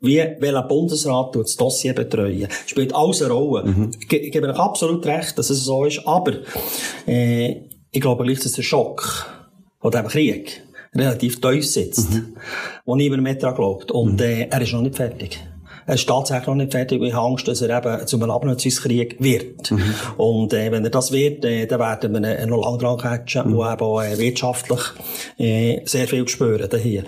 [0.00, 2.48] wie welcher Bundesrat das Dossier betreuen.
[2.66, 3.64] Spielt alles eine Rolle.
[3.64, 3.90] Mhm.
[4.00, 6.38] Ich gebe euch absolut recht, dass es so ist, aber
[7.06, 9.26] äh, ich glaube gleich, dass der Schock
[9.82, 10.62] oder eben Krieg
[10.94, 12.36] relativ tief sitzt, mhm.
[12.84, 13.90] wo niemand mehr daran glaubt.
[13.90, 14.20] Und mhm.
[14.20, 15.38] äh, er ist noch nicht fertig.
[15.90, 17.02] Er ist tatsächlich noch nicht fertig.
[17.02, 19.72] Ich habe Angst, dass er eben zu einem Abnutzungskrieg wird.
[19.72, 19.94] Mhm.
[20.18, 23.50] Und äh, wenn er das wird, äh, dann werden wir ihn noch lange dran catchen
[23.50, 23.58] mhm.
[23.58, 24.80] und eben auch äh, wirtschaftlich
[25.36, 27.02] äh, sehr viel spüren hier.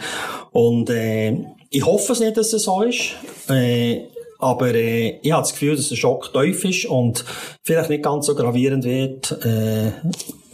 [0.51, 3.15] Und äh, ich hoffe es nicht, dass es so ist.
[3.49, 4.01] Äh,
[4.41, 7.25] aber äh, ich habe das Gefühl, dass der Schock tief ist und
[7.63, 9.31] vielleicht nicht ganz so gravierend wird.
[9.45, 9.91] Äh,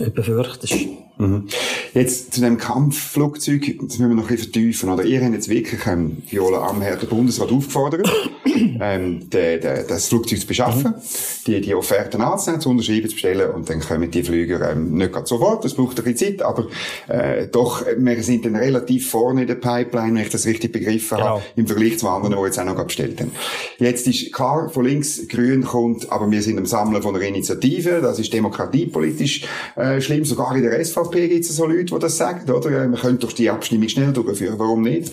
[0.00, 0.74] ich befürchte es.
[1.18, 1.48] Mhm.
[1.94, 4.90] Jetzt zu dem Kampfflugzeug, das müssen wir noch ein bisschen vertiefen.
[4.90, 8.08] Oder ihr habt jetzt wirklich ähm, Viola Amher, der Bundesrat, aufgefordert,
[8.80, 11.44] ähm, de, de, das Flugzeug zu beschaffen, mhm.
[11.46, 15.12] die, die Offerten anzunehmen, zu unterschreiben, zu bestellen und dann kommen die Flüger ähm, nicht
[15.12, 16.66] gerade sofort, das braucht ein bisschen Zeit, aber
[17.08, 21.18] äh, doch, wir sind dann relativ vorne in der Pipeline, wenn ich das richtig begriffen
[21.18, 21.28] genau.
[21.30, 23.32] habe, im Vergleich zu anderen, die jetzt auch noch bestellt haben.
[23.78, 28.00] Jetzt ist klar, von links grün kommt, aber wir sind am Sammeln von einer Initiative,
[28.00, 31.98] das ist demokratiepolitisch äh, schlimm, sogar in der SVP SVP gibt es so Leute, die
[31.98, 32.70] das sagen, oder?
[32.70, 34.58] Man könnte doch die Abstimmung schnell durchführen.
[34.58, 35.12] Warum nicht?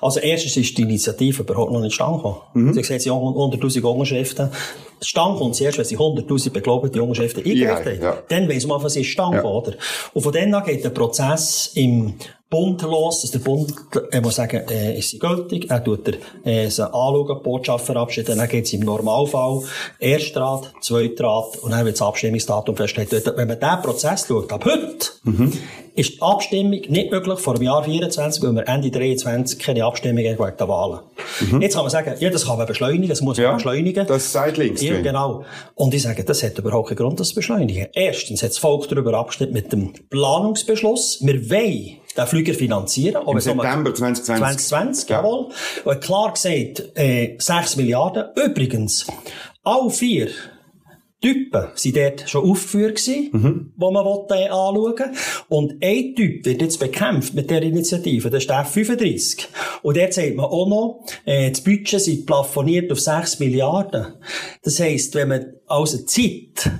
[0.00, 2.36] Also erstens ist die Initiative überhaupt noch nicht stand gekommen.
[2.54, 2.72] Mhm.
[2.74, 4.50] Sie sehen, sie haben 100'000 Unterschriften.
[5.00, 8.02] Stand kommt erst, wenn sie 100'000 beglaubigte Unterschriften eingereicht haben.
[8.02, 8.18] Ja.
[8.28, 9.44] Dann weiss man, was ist Stand ja.
[9.44, 9.74] oder?
[10.14, 12.14] Und von dann an geht der Prozess im
[12.48, 13.74] Bund los, dass der Bund,
[14.12, 18.38] er muss sagen, äh, ist sie gültig, er tut er, äh, sie anschauen, Botschaft verabschieden,
[18.38, 19.62] dann geht es im Normalfall,
[19.98, 23.12] Erstrat, Zweitrat, und dann wird das Abstimmungsdatum festgelegt.
[23.36, 25.52] Wenn man diesen Prozess schaut, ab heute, mhm.
[25.96, 30.18] ist die Abstimmung nicht möglich vor dem Jahr 24, weil wir Ende 23 keine Abstimmung
[30.18, 31.00] wegen der Wahlen.
[31.50, 31.62] Mhm.
[31.62, 34.06] Jetzt kann man sagen, ja, das kann man beschleunigen, das muss man ja, beschleunigen.
[34.06, 34.82] Das sagt links.
[34.82, 35.44] Ja, genau.
[35.74, 37.88] Und ich sage, das hat überhaupt keinen Grund, das zu beschleunigen.
[37.92, 41.18] Erstens hat das Volk darüber abgestimmt mit dem Planungsbeschluss.
[41.22, 43.22] Wir wollen den Flüger finanzieren.
[43.26, 44.24] Im September 2020.
[44.24, 45.18] 2020, ja.
[45.18, 45.48] jawohl.
[45.84, 48.24] Und klar gesagt, äh, 6 Milliarden.
[48.36, 49.06] Übrigens,
[49.62, 50.28] alle vier
[51.20, 53.72] Typen sind dort schon aufgeführt gewesen, mhm.
[53.76, 55.16] wo man wollte, äh, anschauen
[55.48, 59.46] Und ein Typ wird jetzt bekämpft mit der Initiative, das ist der F35.
[59.82, 64.14] Und dort sagt man auch noch, äh, das Budget sind plafoniert auf 6 Milliarden.
[64.62, 66.70] Das heisst, wenn man also Zeit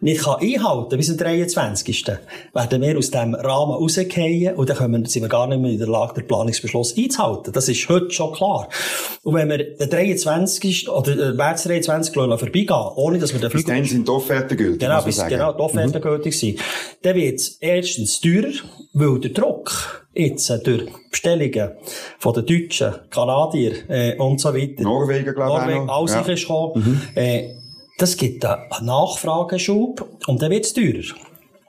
[0.00, 2.06] nicht kann einhalten bis zum 23.
[2.52, 5.72] werden wir aus dem Rahmen rausgehen und dann können wir, sind wir gar nicht mehr
[5.72, 7.52] in der Lage, den Planungsbeschluss einzuhalten.
[7.52, 8.68] Das ist heute schon klar.
[9.22, 10.88] Und wenn wir den 23.
[10.88, 12.14] oder den März 23.
[12.14, 13.64] vorbeigehen, ohne dass wir den Flug...
[13.64, 16.02] Bis dann sind die Offerten gültig, Genau, bis, genau, die Offerten mhm.
[16.02, 16.60] gültig sind.
[17.02, 18.52] Dann wird es erstens teurer,
[18.92, 21.72] weil der Druck jetzt äh, durch Bestellungen
[22.18, 24.82] von den Deutschen, Kanadier äh, und so weiter.
[24.82, 25.66] Norwegen, glaube ich.
[25.66, 26.20] Norwegen, alles ja.
[26.20, 26.82] ist gekommen.
[26.84, 27.00] Mhm.
[27.14, 27.54] Äh,
[28.00, 31.14] das gibt einen Nachfrageschub und dann wird es teurer.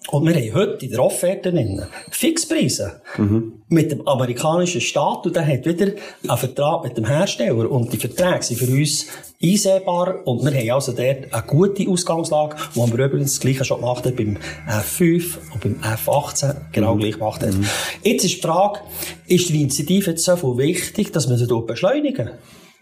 [0.09, 3.61] Und wir haben heute in der Offerte Fixpreise mhm.
[3.69, 5.91] mit dem amerikanischen Staat und der hat wieder
[6.27, 9.07] einen Vertrag mit dem Hersteller und die Verträge sind für uns
[9.41, 13.79] einsehbar und wir haben also dort eine gute Ausgangslage, wo wir übrigens das Gleiche schon
[13.79, 16.99] gemacht haben beim F5 und beim F18 genau mhm.
[16.99, 17.59] gleich gemacht haben.
[17.59, 17.67] Mhm.
[18.03, 18.79] Jetzt ist die Frage,
[19.27, 22.31] ist die Initiative jetzt so viel wichtig, dass wir sie dort beschleunigen?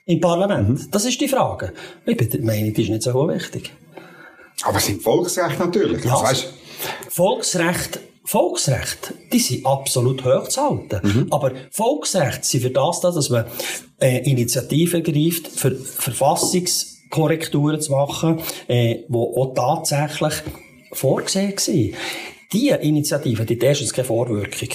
[0.09, 0.69] Im Parlament?
[0.69, 0.91] Mhm.
[0.91, 1.71] Das ist die Frage.
[2.05, 3.71] Ich bin der Meinung, die ist nicht so wichtig.
[4.63, 6.03] Aber es sind Volksrechte natürlich.
[6.03, 6.47] Ja, also,
[7.09, 10.99] Volksrecht, Volksrechte, die sind absolut hochzuhalten.
[11.03, 11.27] Mhm.
[11.29, 13.45] Aber Volksrechte sind für das da, dass man
[14.01, 20.33] äh, Initiativen greift, für Verfassungskorrekturen zu machen, äh, wo auch tatsächlich
[20.91, 21.93] vorgesehen waren.
[22.51, 24.69] Diese Initiative, die hat erstens keine Vorwirkung.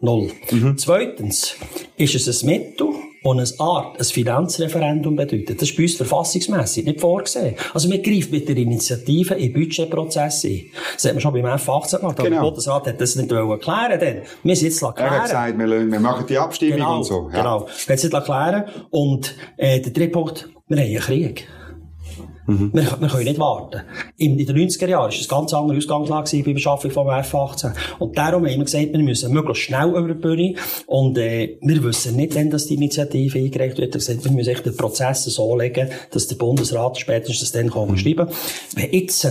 [0.00, 0.30] Null.
[0.50, 0.78] Mhm.
[0.78, 1.56] Zweitens
[1.96, 2.88] ist es ein Mittel,
[3.22, 5.60] und eine Art, ein Finanzreferendum bedeutet.
[5.60, 7.54] Das ist bei uns verfassungsmässig nicht vorgesehen.
[7.74, 10.66] Also man greift mit der Initiative in Budgetprozesse ein.
[10.94, 12.16] Das hat man schon beim F18 gemacht.
[12.16, 12.30] Genau.
[12.30, 14.94] Der Bundesrat hat das nicht klären denn Wir sind jetzt klären.
[14.96, 17.28] Er hat gesagt, wir, wir machen die Abstimmung genau, und so.
[17.32, 17.38] Ja.
[17.38, 17.66] Genau.
[17.86, 18.64] Wir haben es klären.
[18.90, 21.46] Und äh, der dritte Punkt, wir haben einen Krieg.
[22.46, 22.70] Mhm.
[22.72, 23.82] Wir, wir, können nicht warten.
[24.16, 27.08] In, in den 90er Jahren war es eine ganz andere Ausgangslage bei der Beschaffung vom
[27.08, 27.72] F-18.
[27.98, 30.54] Und darum haben wir gesagt, wir müssen möglichst schnell über die Bühne.
[30.86, 33.94] Und äh, wir wissen nicht, wann die Initiative eingereicht wird.
[33.94, 37.96] Wir gesagt, wir müssen den Prozess so legen, dass der Bundesrat spätestens dann kann mhm.
[37.96, 38.34] schreiben kann.
[38.74, 39.26] Wenn jetzt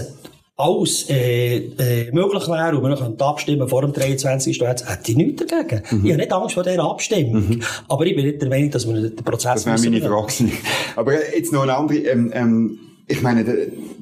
[0.60, 4.60] alles äh, äh, möglich wäre und wir noch abstimmen vor dem 23.
[4.60, 5.82] März, hätte ich nichts dagegen.
[5.90, 6.06] Mhm.
[6.06, 7.48] Ich habe nicht Angst vor dieser Abstimmung.
[7.48, 7.62] Mhm.
[7.88, 9.64] Aber ich bin nicht der Meinung, dass wir den Prozess...
[9.64, 10.52] Das wäre meine Frage
[10.98, 12.00] Aber jetzt noch eine andere...
[12.00, 12.80] Ähm, ähm
[13.12, 13.56] ich meine, der,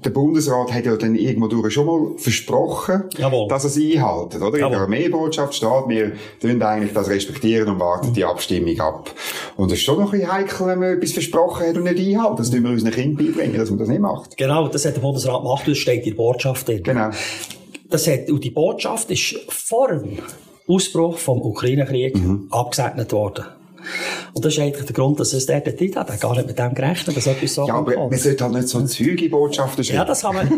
[0.03, 3.47] der, Bundesrat hat ja dann irgendwo durch schon mal versprochen, Jawohl.
[3.47, 4.59] dass er sie einhalten, oder?
[4.59, 4.65] Jawohl.
[4.65, 9.09] In der Armeebotschaft steht, wir tun eigentlich das respektieren und warten die Abstimmung ab.
[9.55, 11.99] Und es ist schon noch ein bisschen heikel, wenn man etwas versprochen hat und nicht
[11.99, 12.35] einhalten.
[12.35, 14.35] Das tun wir unseren Kindern beibringen, dass man das nicht macht.
[14.35, 16.83] Genau, das hat der Bundesrat gemacht, das steht in der Botschaft drin.
[16.83, 17.09] Genau.
[17.89, 20.19] Das hat, und die Botschaft ist vor dem
[20.67, 22.47] Ausbruch vom Ukraine-Krieg mhm.
[22.51, 23.45] abgesegnet worden.
[24.33, 26.07] Und das ist eigentlich der Grund, dass es dort nicht hat.
[26.09, 28.11] Er hat gar nicht mit dem gerechnet, dass etwas so Ja, aber kommt.
[28.11, 29.97] man sollte halt nicht so zügige Botschaften schreiben.
[29.97, 30.49] Ja, das haben wir,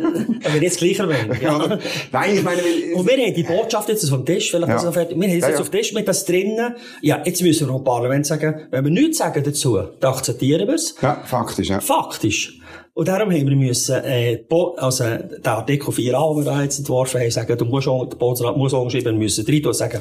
[0.44, 1.40] wenn wir jetzt gleicher wollen.
[1.42, 1.80] Ja.
[2.12, 4.92] Nein, ich meine, weil, Und wir haben die Botschaft jetzt dem Tisch, vielleicht ja.
[4.92, 5.20] fertig.
[5.20, 5.62] Wir haben es ja, jetzt ja.
[5.62, 6.76] auf dem Tisch mit das drinnen.
[7.02, 10.76] Ja, jetzt müssen wir im Parlament sagen, wenn wir nichts sagen dazu, dann akzeptieren wir
[10.76, 10.96] es.
[11.02, 11.80] Ja, faktisch, ja.
[11.80, 12.59] Faktisch.
[12.94, 14.44] Und darum haben wir müssen, äh,
[14.78, 18.18] also, den Artikel 4a, den wir da jetzt entworfen haben, sagen, du musst auch, der
[18.18, 20.00] Bundesrat muss auch schreiben, müssen rein tun, sagen,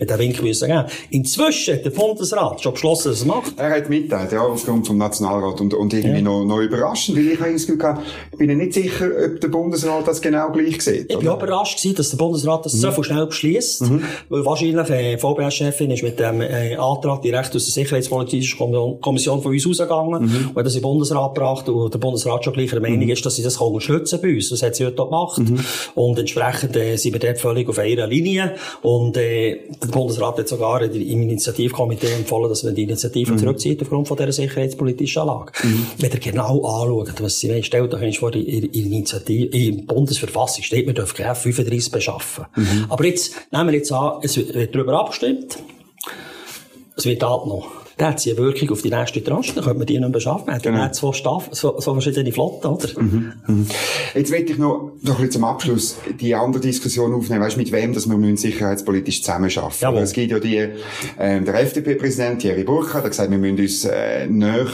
[0.00, 0.84] mit dem Wink müssen geben.
[1.10, 3.52] Inzwischen hat der Bundesrat schon beschlossen, dass er es macht.
[3.58, 6.22] Er hat mitteilt, ja, aufgrund vom Nationalrat und, und irgendwie ja.
[6.22, 9.48] noch, noch überraschend, weil ich eigentlich das Gefühl hatte, ich bin nicht sicher, ob der
[9.48, 11.10] Bundesrat das genau gleich sieht.
[11.10, 12.78] Ich bin auch überrascht gewesen, dass der Bundesrat das mhm.
[12.78, 14.02] so schnell beschließt, mhm.
[14.30, 19.52] weil wahrscheinlich, äh, VBS-Chefin ist mit dem, äh, Antrag direkt aus der Sicherheitspolitischen Kommission von
[19.52, 20.48] uns rausgegangen mhm.
[20.48, 23.10] und hat das den Bundesrat gebracht und der Bundesrat schon gleich der Meinung mhm.
[23.10, 24.48] ist, dass sie das unterstützen bei uns.
[24.48, 25.38] Das hat sie heute gemacht.
[25.38, 25.60] Mhm.
[25.94, 28.54] Und entsprechend äh, sind wir dort völlig auf einer Linie.
[28.82, 33.38] Und äh, der Bundesrat hat sogar im Initiativkomitee empfohlen, dass man die Initiative mhm.
[33.38, 35.52] zurückzieht aufgrund von dieser sicherheitspolitischen Lage.
[35.62, 35.86] Mhm.
[35.98, 40.86] Wenn ihr genau anschaut, was sie stellt, dann vor, in, in, Initiative, in Bundesverfassung steht,
[40.86, 42.46] wir dürfen kein F-35 beschaffen.
[42.56, 42.86] Mhm.
[42.88, 45.58] Aber jetzt nehmen wir jetzt an, es wird darüber abgestimmt.
[46.96, 49.86] Es wird abgenommen dann hat sie eine Wirkung auf die nächste Tranche, dann könnte man
[49.86, 50.46] die nicht mehr beschaffen.
[50.46, 50.78] Man hat genau.
[50.78, 52.88] dann zwei Staff, so, so verschiedene Flotten, oder?
[52.98, 53.32] Mhm.
[53.46, 53.66] Mhm.
[54.14, 57.72] Jetzt möchte ich noch, noch ein bisschen zum Abschluss die andere Diskussion aufnehmen, weißt, mit
[57.72, 59.74] wem, dass wir müssen sicherheitspolitisch zusammenarbeiten.
[59.80, 60.00] Jawohl.
[60.00, 64.26] Es gibt ja die, äh, der FDP-Präsident Thierry Burkhardt hat gesagt, wir müssen uns äh,
[64.26, 64.66] näher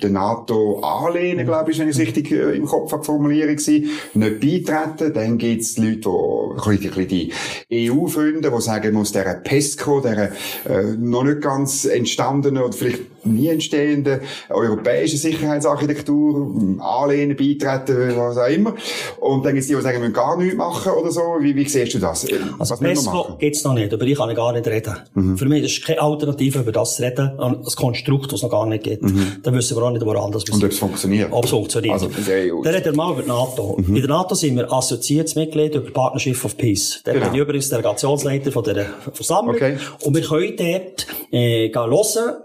[0.00, 4.40] der NATO anlehnen, glaube ich, wenn ich es richtig äh, im Kopf habe formuliert nicht
[4.40, 5.12] beitreten.
[5.12, 10.32] Dann gibt es Leute, die, ein bisschen die EU-Freunde, die sagen, muss der PESCO, der
[10.68, 18.36] äh, noch nicht ganz entstanden entstandenen oder vielleicht nie entstehenden europäischen Sicherheitsarchitektur anlehnen, beitreten, was
[18.36, 18.74] auch immer.
[19.20, 21.20] Und dann gibt es die, die sagen, wir müssen gar nichts machen oder so.
[21.40, 22.26] Wie, wie siehst du das?
[22.58, 24.96] Also PESCO gibt es noch nicht, über die kann ich gar nicht reden.
[25.14, 25.38] Mhm.
[25.38, 28.50] Für mich ist es keine Alternative, über das zu reden, ein Konstrukt, das es noch
[28.50, 29.02] gar nicht gibt.
[29.02, 29.36] Mhm.
[29.42, 31.28] Dann wissen wir auch nicht, woran das Und ob es funktioniert.
[31.30, 31.94] Ob es funktioniert.
[31.94, 33.78] Also, Dann redet er mal über die NATO.
[33.78, 33.96] Mhm.
[33.96, 37.00] In der NATO sind wir assoziiertes Mitglied über Partnership of Peace.
[37.04, 37.26] Da genau.
[37.26, 39.54] bin ich übrigens Delegationsleiter von dieser Versammlung.
[39.54, 39.76] Okay.
[40.02, 42.41] Und wir können dort äh, gehen hören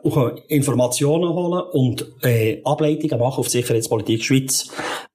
[0.47, 4.69] Informationen holen und äh, Ableitungen machen auf Sicherheitspolitik Schweiz.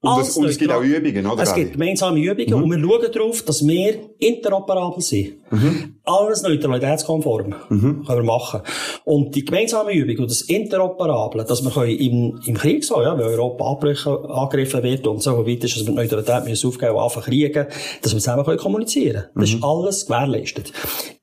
[0.04, 1.44] Und, das, und es gibt auch Übungen, oder?
[1.44, 2.62] Es gibt gemeinsame Übungen mhm.
[2.64, 5.34] und wir schauen darauf, dass wir interoperabel sind.
[5.52, 5.94] Mhm.
[6.02, 8.04] Alles neutralitätskonform mhm.
[8.04, 8.62] können wir machen.
[9.04, 13.26] Und die gemeinsame Übung und das Interoperable, dass wir im, im Krieg so, ja, wenn
[13.26, 17.26] Europa angegriffen wird und so weit ist, dass wir die Neutralität müssen aufgeben und anfangen
[17.26, 17.66] kriegen,
[18.02, 19.28] dass wir zusammen können kommunizieren können.
[19.36, 19.64] Das ist mhm.
[19.64, 20.72] alles gewährleistet.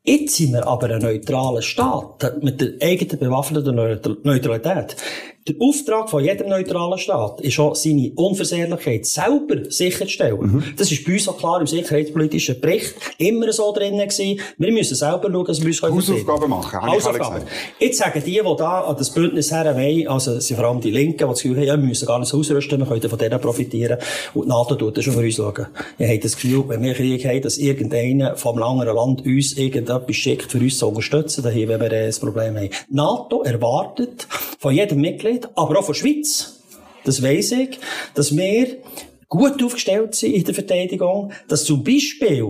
[0.06, 3.76] Jetzt sind wir aber ein neutraler Staat mit der eigenen bewaffneten
[4.24, 4.96] Neutralität.
[5.50, 10.40] Der Auftrag von jedem neutralen Staat ist auch, seine Unversehrlichkeit selber sicherzustellen.
[10.40, 10.64] Mhm.
[10.78, 14.40] Das ist bei uns auch klar im sicherheitspolitischen Bericht immer so drin gewesen.
[14.60, 17.42] Wir müssen selber schauen, dass wir uns Hausaufgaben machen, Hausaufgaben.
[17.80, 20.92] Jetzt sagen die, die da an das Bündnis her wollen, also sind vor allem die
[20.92, 23.42] Linken, die das Gefühl haben, ja, wir müssen gar nicht ausrüsten, wir können von denen
[23.42, 23.98] profitieren.
[24.36, 25.66] Und die NATO tut das schon für uns schauen.
[25.98, 30.16] Wir haben das Gefühl, wenn wir Krieg haben, dass irgendeiner vom anderen Land uns irgendetwas
[30.16, 32.70] schickt, für uns zu unterstützen, dann haben wir ein Problem haben.
[32.90, 34.28] NATO erwartet
[34.60, 36.60] von jedem Mitglied, Mitglied, aber auch von der Schweiz,
[37.06, 37.80] das weiss ich,
[38.14, 38.78] dass wir
[39.28, 42.46] gut aufgestellt sind in der Verteidigung, dass zum Beispiel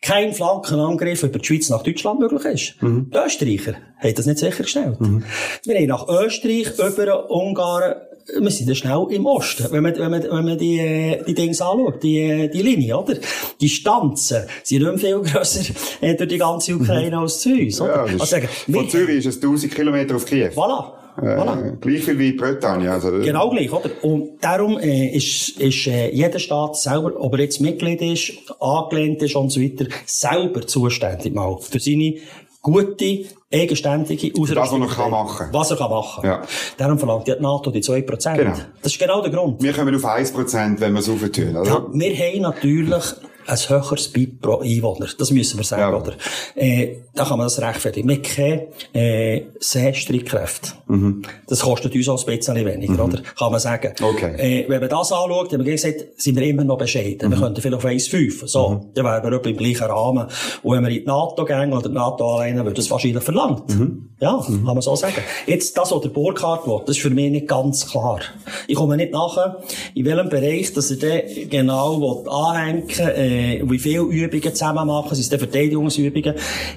[0.00, 2.82] kein Flankenangriff über die Schweiz nach Deutschland möglich ist.
[2.82, 3.10] Mhm.
[3.10, 5.00] Die Österreicher haben das nicht sichergestellt.
[5.00, 5.24] Mhm.
[5.64, 7.94] Wir haben nach Österreich, über Ungarn,
[8.38, 11.50] wir sind ja schnell im Osten, wenn man, wenn man, wenn man die, die Dinge
[11.50, 13.16] anschaut, die, die Linie, oder?
[13.60, 17.22] Die Stanzen sind nicht viel grösser äh, durch die ganze Ukraine mhm.
[17.22, 18.06] als zu uns, oder?
[18.06, 20.50] Ja, also sagen, von Zürich ist es 1000 Kilometer auf Kiew.
[20.54, 21.01] Voilà.
[21.16, 21.76] Äh, voilà.
[21.82, 22.90] Viel wie Bretagne.
[22.90, 23.90] Also, genau gleich, oder?
[24.02, 29.22] Und darum äh, ist, ist äh, jeder Staat selber, ob er jetzt Mitglied ist, angelehnt
[29.22, 32.14] ist und so weiter, selber zuständig mal für seine
[32.62, 34.80] gute, eigenständige Ausrüstung.
[34.80, 36.24] Was er kann machen Was er kann machen.
[36.24, 36.42] Ja.
[36.78, 38.36] Darum verlangt die NATO die 2%.
[38.36, 38.52] Genau.
[38.82, 39.62] Das ist genau der Grund.
[39.62, 41.68] Wir kommen auf 1%, wenn wir es auftun, oder?
[41.68, 43.04] Ja, wir haben natürlich
[43.46, 45.08] ein höheres BIP pro Einwohner.
[45.18, 45.96] Das müssen wir sagen, ja.
[45.96, 46.12] oder?
[46.54, 48.08] Äh, da kann man das rechtfertigen.
[48.08, 48.62] Wir kennen,
[48.94, 50.72] äh, Seestreitkräfte.
[50.86, 51.22] Mhm.
[51.46, 53.00] Das kostet uns auch ein bisschen weniger, mhm.
[53.12, 53.22] oder?
[53.38, 53.92] Kann man sagen.
[54.00, 54.62] Okay.
[54.62, 57.28] Äh, wenn man das anschaut, haben wir gesagt, sind wir immer noch bescheiden.
[57.28, 57.32] Mhm.
[57.32, 58.46] Wir könnten vielleicht auf 1,5.
[58.46, 58.68] So.
[58.68, 58.80] Mhm.
[58.94, 60.26] Dann wären wir etwa im gleichen Rahmen.
[60.62, 63.68] Und wenn wir in die NATO gehen oder die NATO alleine, wird das wahrscheinlich verlangt.
[63.68, 64.10] Mhm.
[64.20, 64.64] Ja, mhm.
[64.64, 65.22] kann man so sagen.
[65.46, 68.20] Jetzt, das, was der Burkhardt will, das ist für mich nicht ganz klar.
[68.68, 69.62] Ich komme nicht nachher,
[69.94, 73.31] in welchem Bereich, dass er dann genau anhängen will, äh,
[73.64, 76.34] wie viele Übungen zusammen machen, sind es Verteidigungsübungen,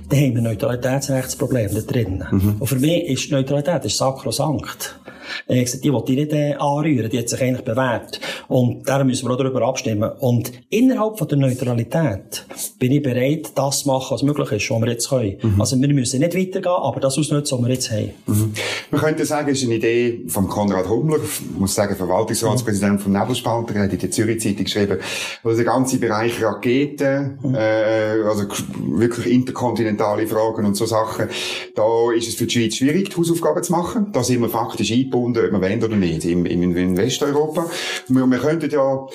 [0.10, 2.24] dann haben wir Neutralitätsrechtsprobleme da drin.
[2.32, 2.56] Mhm.
[2.60, 5.00] Und für mich ist Neutralität ist sakrosankt.
[5.48, 8.20] Äh, gesagt, die wollte ich nicht äh, anrühren, die hat sich eigentlich bewährt.
[8.48, 10.10] Und darum müssen wir auch darüber abstimmen.
[10.20, 12.46] Und innerhalb von der Neutralität
[12.80, 15.38] bin ich bereit, das zu machen, was möglich ist, was wir jetzt können.
[15.42, 15.62] Mhm.
[15.62, 18.12] Also wir müssen nicht weitergehen, aber das ausnutzen, was wir jetzt haben.
[18.28, 18.54] Mhm.
[18.92, 23.00] Man könnte sagen, es ist eine Idee von Konrad Hummler, ich muss sagen, Verwaltungsratspräsident mhm.
[23.00, 25.00] vom Nebelspalter, er hat in der Zürich Zeitung geschrieben,
[25.44, 27.56] also der ganze Bereich Raketen, mhm.
[27.56, 28.46] äh, also
[28.78, 31.28] wirklich interkontinentale Fragen und so Sachen,
[31.76, 34.08] da ist es für die Schweiz schwierig, die Hausaufgaben zu machen.
[34.12, 37.66] Da sind wir faktisch eingebunden gebunden, ob wir wollen oder nicht, im, im, in Westeuropa.
[38.08, 39.08] Wir, wir könnten ja,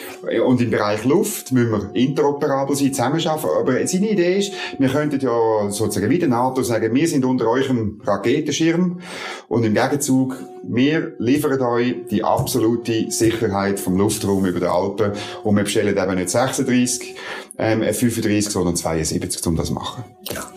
[0.42, 5.20] und im Bereich Luft müssen wir interoperabel sein, zusammenarbeiten, aber seine Idee ist, wir könnten
[5.20, 9.00] ja sozusagen wie der NATO sagen, wir sind unter eurem Raketenschirm
[9.48, 15.56] und im Gegenzug, wir liefern euch die absolute Sicherheit vom Luftraum über den Alpen und
[15.56, 17.14] wir bestellen eben nicht 36,
[17.58, 20.04] ähm, 35, sondern 72, um das zu machen.
[20.32, 20.50] Ja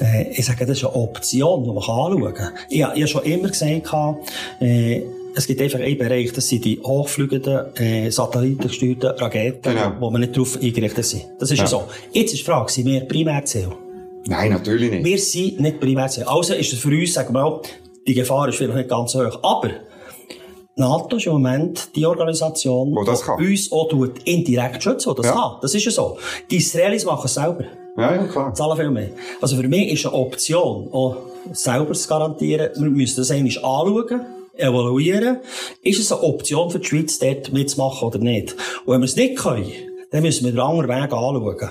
[0.00, 2.52] äh, ich sage, das ist eine Option, die man anschauen kann.
[2.68, 3.92] Ich, ich habe schon immer gesagt,
[4.60, 5.02] äh,
[5.36, 9.92] es gibt einfach einen Bereich, das sind die hochfliegenden, äh, satellitengesteuerten Raketen, genau.
[9.98, 11.24] wo man nicht darauf eingerichtet sind.
[11.38, 11.66] Das ist ja.
[11.66, 11.84] so.
[12.12, 13.68] Jetzt ist die Frage, sind wir Primärziel?
[14.26, 15.04] Nein, natürlich nicht.
[15.04, 16.24] Wir sind nicht Primärziel.
[16.24, 17.60] Also ist es für uns, sagen wir mal,
[18.06, 19.38] die Gefahr ist vielleicht nicht ganz hoch.
[19.42, 19.70] Aber
[20.76, 25.32] NATO ist im Moment die Organisation, die uns auch tut, indirekt schützen, die das ja.
[25.32, 25.52] kann.
[25.62, 26.18] Das ist ja so.
[26.50, 27.64] Die Israelis machen es selber.
[27.96, 28.52] Ja, ja, klar.
[28.54, 29.10] Zahlen viel mehr.
[29.40, 31.16] Also für mich ist eine Option, auch
[31.52, 34.26] selber zu garantieren, wir müssen das eigentlich anschauen,
[34.56, 35.38] evaluieren.
[35.82, 38.56] Ist es eine Option für die Schweiz, dort mitzumachen oder nicht?
[38.84, 39.70] Und wenn wir es nicht können,
[40.10, 41.70] dann müssen wir den anderen Weg anschauen.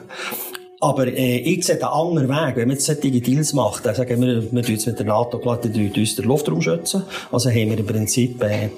[0.83, 2.57] Aber äh, ich sehe den anderen Weg.
[2.57, 5.39] Wenn man jetzt solche Deals macht, dann sagen wir, wir tun jetzt mit der NATO
[5.39, 7.03] glatt uns den Luftraum schützen.
[7.31, 8.69] Also haben wir im Prinzip äh,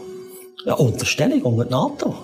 [0.66, 2.16] eine Unterstellung unter der NATO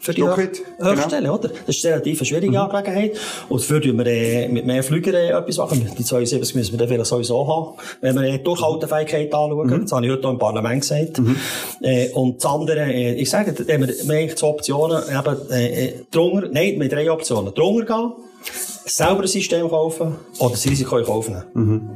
[0.00, 1.34] für die Lockheed, Höchststelle, genau.
[1.34, 1.50] oder?
[1.66, 2.56] Das ist eine relativ schwierige mhm.
[2.56, 3.16] Angelegenheit.
[3.48, 5.88] Und dafür tun wir äh, mit mehr Flügern äh, etwas machen.
[5.96, 7.78] Die 72 müssen wir dann vielleicht sowieso haben.
[8.00, 9.82] Wenn wir äh, Durchhaltefähigkeit anschauen, mhm.
[9.82, 11.18] das habe ich heute auch im Parlament gesagt.
[11.18, 11.36] Mhm.
[11.82, 15.50] Äh, und das andere, äh, ich sage, da haben wir, wir haben zwei Optionen, eben,
[15.50, 17.54] äh, äh drunter, nein, wir haben drei Optionen.
[17.54, 18.12] Drunter gehen,
[18.42, 21.44] selber ein System kaufen oder das Risiko in Kauf nehmen.
[21.54, 21.90] Mhm.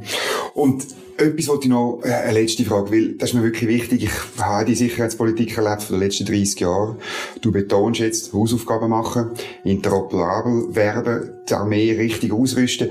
[0.53, 0.85] Und
[1.17, 4.03] etwas wollte ich noch, äh, eine letzte Frage, weil das ist mir wirklich wichtig.
[4.03, 6.97] Ich habe die Sicherheitspolitik erlebt von den letzten 30 Jahren.
[7.41, 9.31] Du betonst jetzt Hausaufgaben machen,
[9.63, 12.89] interoperabel werden, die Armee richtig ausrüsten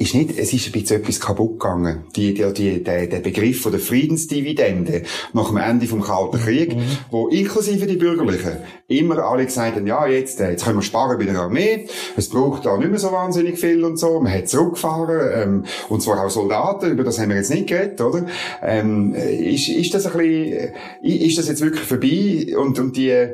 [0.00, 2.04] ist nicht, es ist ein bisschen etwas kaputt gegangen.
[2.16, 5.02] Die, die, die, der, der Begriff von der Friedensdividende
[5.34, 6.82] nach dem Ende vom Kalten Krieg, mhm.
[7.10, 8.56] wo inklusive die Bürgerlichen
[8.88, 11.86] immer alle gesagt haben, ja, jetzt, äh, jetzt können wir sparen bei der Armee,
[12.16, 16.02] es braucht da nicht mehr so wahnsinnig viel und so, man hat zurückgefahren, ähm, und
[16.02, 18.24] zwar auch Soldaten, über das haben wir jetzt nicht geredet, oder?
[18.62, 20.72] Ähm, ist, ist das ein bisschen,
[21.02, 23.26] äh, ist das jetzt wirklich vorbei und, und die,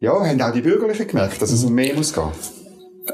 [0.00, 2.30] ja, haben auch die Bürgerlichen gemerkt, dass es um mehr muss gehen?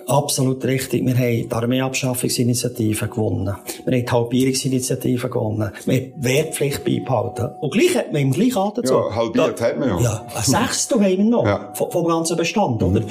[0.06, 1.04] Absolut richtig.
[1.04, 3.56] Wir haben die Armeeabschaffungsinitiative gewonnen.
[3.84, 5.72] Wir haben die Halbierungsinitiative gewonnen.
[5.84, 7.48] Wir haben die Wehrpflicht beibehalten.
[7.60, 9.10] Und gleich hat man im gleichen Atemzug.
[9.10, 10.00] Ja, halbiert da, hat man ja.
[10.00, 11.44] Ja, ein Sechstel haben wir noch.
[11.44, 11.72] Ja.
[11.74, 12.88] Vom, vom ganzen Bestand, mhm.
[12.88, 13.02] oder?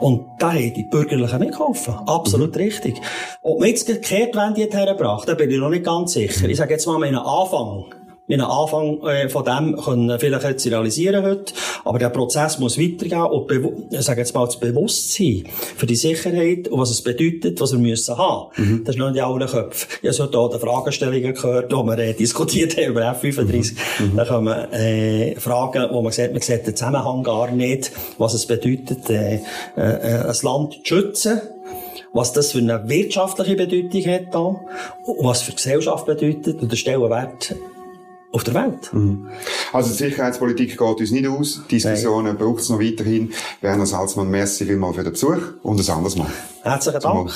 [0.00, 1.94] Und da haben die Bürgerlichen mitgeholfen.
[2.06, 2.62] Absolut mhm.
[2.62, 3.00] richtig.
[3.42, 4.00] Ob wir jetzt die
[4.74, 6.48] hergebracht, da bin ich noch nicht ganz sicher.
[6.48, 7.86] Ich sage jetzt mal, meinen Anfang
[8.26, 11.52] einen Anfang äh, von dem können vielleicht jetzt realisieren heute,
[11.84, 15.44] aber der Prozess muss weitergehen und ich sage jetzt mal das Bewusstsein
[15.76, 18.50] für die Sicherheit und was es bedeutet, was wir müssen haben.
[18.56, 18.84] Mhm.
[18.84, 19.88] Das ist noch nicht in allen Köpfen.
[20.00, 23.74] Ich habe hier die Fragestellungen gehört, wo wir äh, diskutiert haben über F35.
[23.98, 24.16] Mhm.
[24.16, 28.46] Da kommen äh, Fragen, wo man sieht, man sieht den Zusammenhang gar nicht, was es
[28.46, 29.40] bedeutet, äh,
[29.76, 29.80] äh,
[30.28, 31.40] ein Land zu schützen
[32.16, 36.70] was das für eine wirtschaftliche Bedeutung hat da, und was für die Gesellschaft bedeutet und
[36.70, 37.56] der Stellenwert
[38.34, 38.92] auf der Welt.
[38.92, 39.28] Mhm.
[39.72, 41.62] Also die Sicherheitspolitik geht uns nicht aus.
[41.70, 43.32] Diskussionen braucht es noch weiterhin.
[43.60, 46.30] Werner Salzmann, merci vielmals für den Besuch und ein anderes Mal.
[46.62, 47.30] Herzlichen Dank.